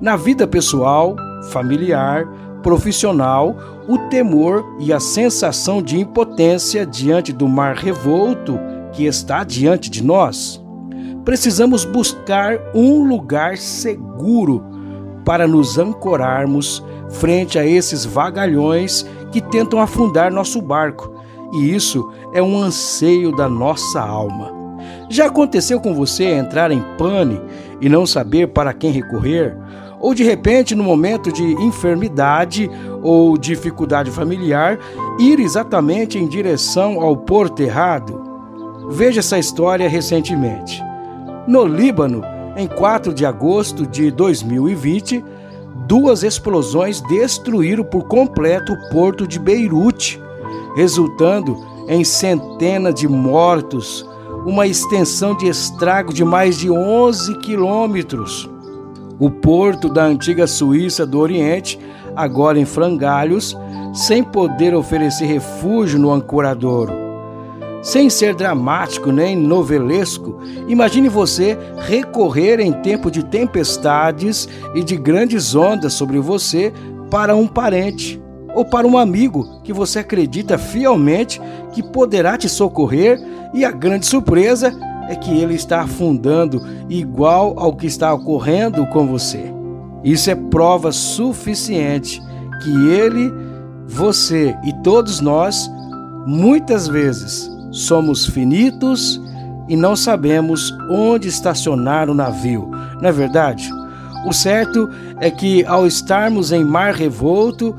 Na 0.00 0.16
vida 0.16 0.46
pessoal, 0.46 1.14
familiar, 1.50 2.26
profissional, 2.62 3.54
o 3.86 3.98
temor 4.08 4.64
e 4.78 4.94
a 4.94 4.98
sensação 4.98 5.82
de 5.82 5.98
impotência 6.00 6.86
diante 6.86 7.34
do 7.34 7.46
mar 7.46 7.74
revolto 7.76 8.58
que 8.92 9.04
está 9.04 9.44
diante 9.44 9.90
de 9.90 10.02
nós. 10.02 10.62
Precisamos 11.22 11.84
buscar 11.84 12.58
um 12.74 13.04
lugar 13.04 13.58
seguro 13.58 14.64
para 15.22 15.46
nos 15.46 15.76
ancorarmos 15.76 16.82
frente 17.10 17.58
a 17.58 17.66
esses 17.66 18.06
vagalhões 18.06 19.04
que 19.30 19.42
tentam 19.42 19.80
afundar 19.80 20.32
nosso 20.32 20.62
barco, 20.62 21.12
e 21.52 21.74
isso 21.74 22.10
é 22.32 22.42
um 22.42 22.58
anseio 22.58 23.36
da 23.36 23.50
nossa 23.50 24.00
alma. 24.00 24.50
Já 25.10 25.26
aconteceu 25.26 25.78
com 25.78 25.94
você 25.94 26.24
entrar 26.24 26.70
em 26.70 26.82
pane 26.96 27.38
e 27.80 27.88
não 27.88 28.06
saber 28.06 28.48
para 28.48 28.72
quem 28.72 28.90
recorrer? 28.90 29.56
Ou 30.00 30.14
de 30.14 30.24
repente, 30.24 30.74
no 30.74 30.82
momento 30.82 31.30
de 31.30 31.44
enfermidade 31.62 32.70
ou 33.02 33.36
dificuldade 33.36 34.10
familiar, 34.10 34.78
ir 35.18 35.38
exatamente 35.38 36.18
em 36.18 36.26
direção 36.26 37.00
ao 37.00 37.16
porto 37.16 37.60
errado? 37.60 38.18
Veja 38.88 39.20
essa 39.20 39.38
história 39.38 39.88
recentemente. 39.88 40.82
No 41.46 41.64
Líbano, 41.64 42.22
em 42.56 42.66
4 42.66 43.12
de 43.12 43.26
agosto 43.26 43.86
de 43.86 44.10
2020, 44.10 45.22
duas 45.86 46.22
explosões 46.22 47.02
destruíram 47.02 47.84
por 47.84 48.04
completo 48.04 48.72
o 48.72 48.90
porto 48.90 49.26
de 49.26 49.38
Beirute, 49.38 50.20
resultando 50.74 51.56
em 51.88 52.04
centenas 52.04 52.94
de 52.94 53.06
mortos, 53.06 54.08
uma 54.46 54.66
extensão 54.66 55.36
de 55.36 55.46
estrago 55.46 56.12
de 56.12 56.24
mais 56.24 56.58
de 56.58 56.70
11 56.70 57.38
quilômetros 57.38 58.49
o 59.20 59.30
porto 59.30 59.88
da 59.88 60.04
antiga 60.04 60.46
Suíça 60.46 61.06
do 61.06 61.18
Oriente, 61.18 61.78
agora 62.16 62.58
em 62.58 62.64
frangalhos, 62.64 63.56
sem 63.92 64.24
poder 64.24 64.74
oferecer 64.74 65.26
refúgio 65.26 65.98
no 65.98 66.10
ancoradouro. 66.10 66.92
Sem 67.82 68.08
ser 68.10 68.34
dramático 68.34 69.12
nem 69.12 69.36
novelesco, 69.36 70.40
imagine 70.66 71.08
você 71.08 71.56
recorrer 71.86 72.60
em 72.60 72.72
tempo 72.72 73.10
de 73.10 73.22
tempestades 73.22 74.48
e 74.74 74.82
de 74.82 74.96
grandes 74.96 75.54
ondas 75.54 75.92
sobre 75.92 76.18
você 76.18 76.72
para 77.10 77.36
um 77.36 77.46
parente 77.46 78.20
ou 78.54 78.64
para 78.64 78.86
um 78.86 78.98
amigo 78.98 79.60
que 79.62 79.72
você 79.72 80.00
acredita 80.00 80.58
fielmente 80.58 81.40
que 81.72 81.82
poderá 81.82 82.36
te 82.36 82.48
socorrer 82.48 83.20
e 83.54 83.64
a 83.64 83.70
grande 83.70 84.06
surpresa 84.06 84.72
é 85.10 85.16
que 85.16 85.36
ele 85.36 85.54
está 85.54 85.80
afundando 85.80 86.64
igual 86.88 87.58
ao 87.58 87.74
que 87.74 87.84
está 87.84 88.14
ocorrendo 88.14 88.86
com 88.86 89.08
você. 89.08 89.52
Isso 90.04 90.30
é 90.30 90.36
prova 90.36 90.92
suficiente 90.92 92.22
que 92.62 92.88
ele, 92.88 93.32
você 93.88 94.56
e 94.64 94.72
todos 94.84 95.20
nós, 95.20 95.68
muitas 96.28 96.86
vezes, 96.86 97.50
somos 97.72 98.24
finitos 98.24 99.20
e 99.68 99.74
não 99.74 99.96
sabemos 99.96 100.72
onde 100.88 101.26
estacionar 101.26 102.08
o 102.08 102.14
navio. 102.14 102.70
Não 103.02 103.08
é 103.08 103.12
verdade? 103.12 103.68
O 104.24 104.32
certo 104.32 104.88
é 105.18 105.28
que, 105.28 105.64
ao 105.64 105.88
estarmos 105.88 106.52
em 106.52 106.64
mar 106.64 106.94
revolto, 106.94 107.74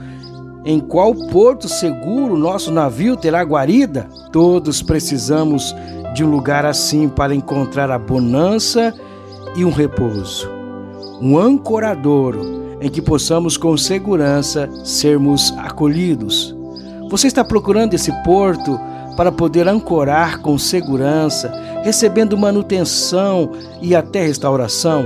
em 0.65 0.81
qual 0.81 1.15
porto 1.15 1.69
seguro 1.69 2.37
nosso 2.37 2.73
navio 2.73 3.15
terá 3.15 3.41
guarida? 3.41 4.09
Todos 4.33 4.81
precisamos 4.81 5.73
de 6.13 6.23
um 6.23 6.29
lugar 6.29 6.65
assim 6.65 7.07
para 7.07 7.33
encontrar 7.33 7.89
a 7.89 7.97
bonança 7.97 8.93
e 9.55 9.63
um 9.63 9.71
repouso. 9.71 10.49
Um 11.21 11.37
ancoradouro 11.37 12.61
em 12.81 12.89
que 12.89 13.01
possamos 13.01 13.57
com 13.57 13.77
segurança 13.77 14.69
sermos 14.83 15.53
acolhidos. 15.57 16.55
Você 17.09 17.27
está 17.27 17.43
procurando 17.43 17.93
esse 17.93 18.11
porto 18.23 18.79
para 19.15 19.31
poder 19.31 19.67
ancorar 19.67 20.39
com 20.39 20.57
segurança, 20.57 21.51
recebendo 21.83 22.37
manutenção 22.37 23.51
e 23.81 23.95
até 23.95 24.25
restauração? 24.25 25.05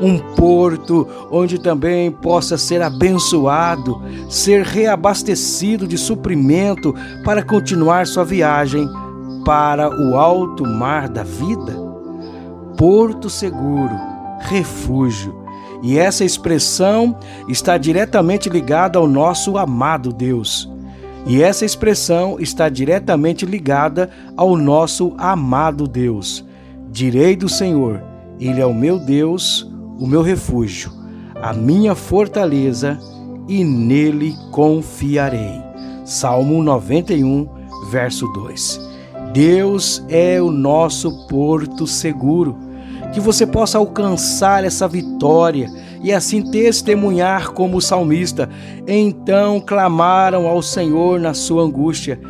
Um 0.00 0.18
porto 0.18 1.06
onde 1.30 1.58
também 1.60 2.10
possa 2.10 2.58
ser 2.58 2.82
abençoado, 2.82 4.02
ser 4.28 4.64
reabastecido 4.64 5.86
de 5.86 5.96
suprimento 5.96 6.92
para 7.22 7.44
continuar 7.44 8.06
sua 8.06 8.24
viagem 8.24 8.88
para 9.44 9.90
o 9.90 10.16
alto 10.16 10.66
mar 10.66 11.08
da 11.08 11.22
vida? 11.22 11.74
Porto 12.76 13.28
seguro, 13.28 13.94
refúgio. 14.40 15.44
E 15.82 15.98
essa 15.98 16.24
expressão 16.24 17.16
está 17.46 17.76
diretamente 17.76 18.48
ligada 18.48 18.98
ao 18.98 19.06
nosso 19.06 19.58
amado 19.58 20.12
Deus. 20.12 20.70
E 21.26 21.42
essa 21.42 21.64
expressão 21.64 22.38
está 22.40 22.68
diretamente 22.68 23.44
ligada 23.44 24.10
ao 24.36 24.56
nosso 24.56 25.14
amado 25.18 25.86
Deus. 25.86 26.44
Direi 26.90 27.36
do 27.36 27.48
Senhor: 27.48 28.02
Ele 28.40 28.60
é 28.60 28.66
o 28.66 28.74
meu 28.74 28.98
Deus, 28.98 29.70
o 29.98 30.06
meu 30.06 30.22
refúgio, 30.22 30.90
a 31.34 31.52
minha 31.52 31.94
fortaleza, 31.94 32.98
e 33.46 33.62
nele 33.62 34.34
confiarei. 34.50 35.62
Salmo 36.04 36.62
91, 36.62 37.46
verso 37.90 38.26
2. 38.32 38.93
Deus 39.34 40.00
é 40.08 40.40
o 40.40 40.48
nosso 40.48 41.26
porto 41.26 41.88
seguro. 41.88 42.56
Que 43.12 43.18
você 43.18 43.44
possa 43.44 43.78
alcançar 43.78 44.64
essa 44.64 44.86
vitória 44.86 45.68
e 46.00 46.12
assim 46.12 46.40
testemunhar 46.52 47.50
como 47.50 47.78
o 47.78 47.80
salmista. 47.80 48.48
Então 48.86 49.60
clamaram 49.60 50.46
ao 50.46 50.62
Senhor 50.62 51.18
na 51.18 51.34
sua 51.34 51.64
angústia 51.64 52.20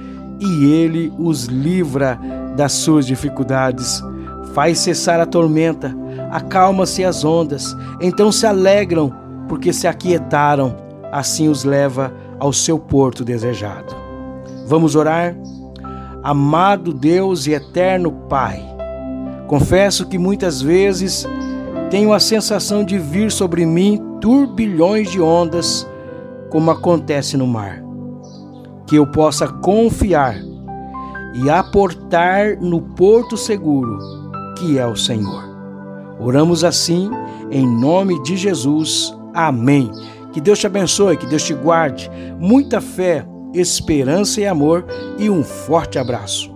e 0.41 0.65
ele 0.65 1.13
os 1.19 1.45
livra 1.45 2.19
das 2.57 2.73
suas 2.73 3.07
dificuldades. 3.07 4.03
Faz 4.55 4.79
cessar 4.79 5.21
a 5.21 5.27
tormenta, 5.27 5.95
acalma-se 6.31 7.05
as 7.05 7.23
ondas, 7.23 7.77
então 8.01 8.33
se 8.33 8.47
alegram 8.47 9.13
porque 9.47 9.75
se 9.75 9.87
aquietaram, 9.87 10.75
assim 11.13 11.49
os 11.49 11.65
leva 11.65 12.15
ao 12.39 12.53
seu 12.53 12.79
porto 12.79 13.25
desejado. 13.25 13.95
Vamos 14.67 14.97
orar? 14.97 15.37
Amado 16.25 16.95
Deus 16.95 17.47
e 17.47 17.53
eterno 17.53 18.11
Pai. 18.31 18.65
Confesso 19.47 20.07
que 20.07 20.17
muitas 20.17 20.63
vezes 20.63 21.29
tenho 21.91 22.15
a 22.15 22.19
sensação 22.19 22.83
de 22.83 22.99
vir 22.99 23.31
sobre 23.31 23.67
mim 23.67 24.03
turbilhões 24.23 25.11
de 25.11 25.21
ondas, 25.21 25.87
como 26.49 26.71
acontece 26.71 27.37
no 27.37 27.47
mar. 27.47 27.85
Que 28.87 28.97
eu 28.97 29.07
possa 29.07 29.47
confiar 29.47 30.37
e 31.35 31.51
aportar 31.51 32.57
no 32.59 32.81
porto 32.81 33.37
seguro, 33.37 33.99
que 34.57 34.79
é 34.79 34.87
o 34.87 34.97
Senhor. 34.97 35.45
Oramos 36.19 36.65
assim, 36.65 37.11
em 37.51 37.67
nome 37.67 38.23
de 38.23 38.35
Jesus. 38.35 39.15
Amém. 39.35 39.91
Que 40.33 40.41
Deus 40.41 40.59
te 40.59 40.67
abençoe, 40.67 41.19
que 41.19 41.27
Deus 41.27 41.43
te 41.43 41.53
guarde. 41.53 42.11
Muita 42.39 42.81
fé 42.81 43.27
esperança 43.55 44.41
e 44.41 44.47
amor 44.47 44.85
e 45.19 45.31
um 45.31 45.43
forte 45.43 45.99
abraço. 45.99 46.55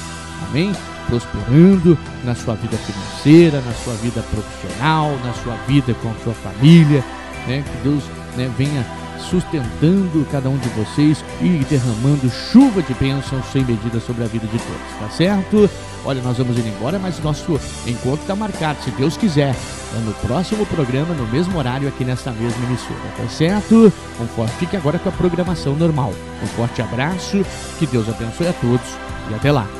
Amém? 0.48 0.72
Prosperando 1.10 1.98
na 2.24 2.34
sua 2.34 2.54
vida 2.54 2.76
financeira, 2.78 3.60
na 3.60 3.72
sua 3.74 3.94
vida 3.94 4.22
profissional, 4.22 5.10
na 5.24 5.34
sua 5.34 5.56
vida 5.66 5.92
com 6.00 6.10
a 6.10 6.14
sua 6.22 6.34
família, 6.34 7.04
né? 7.46 7.62
Que 7.66 7.88
Deus 7.88 8.04
né, 8.36 8.50
venha 8.56 8.86
sustentando 9.28 10.26
cada 10.30 10.48
um 10.48 10.56
de 10.56 10.68
vocês 10.70 11.22
e 11.42 11.64
derramando 11.68 12.30
chuva 12.30 12.82
de 12.82 12.94
bênçãos 12.94 13.44
sem 13.52 13.64
medida 13.64 14.00
sobre 14.00 14.24
a 14.24 14.26
vida 14.26 14.46
de 14.46 14.58
todos, 14.58 14.98
tá 14.98 15.08
certo? 15.10 15.68
Olha, 16.04 16.22
nós 16.22 16.38
vamos 16.38 16.58
indo 16.58 16.68
embora, 16.68 16.98
mas 16.98 17.18
nosso 17.20 17.60
encontro 17.86 18.22
está 18.22 18.34
marcado, 18.34 18.82
se 18.82 18.90
Deus 18.92 19.16
quiser. 19.16 19.54
É 19.94 19.98
no 19.98 20.14
próximo 20.26 20.64
programa, 20.66 21.14
no 21.14 21.26
mesmo 21.26 21.58
horário, 21.58 21.88
aqui 21.88 22.04
nesta 22.04 22.30
mesma 22.30 22.64
emissora, 22.64 22.98
tá 23.16 23.28
certo? 23.28 23.92
Um 24.20 24.26
forte, 24.28 24.52
fique 24.54 24.76
agora 24.76 24.98
com 24.98 25.08
a 25.08 25.12
programação 25.12 25.74
normal. 25.74 26.14
Um 26.42 26.46
forte 26.46 26.80
abraço, 26.80 27.44
que 27.78 27.86
Deus 27.86 28.08
abençoe 28.08 28.48
a 28.48 28.52
todos 28.52 28.86
e 29.30 29.34
até 29.34 29.52
lá. 29.52 29.79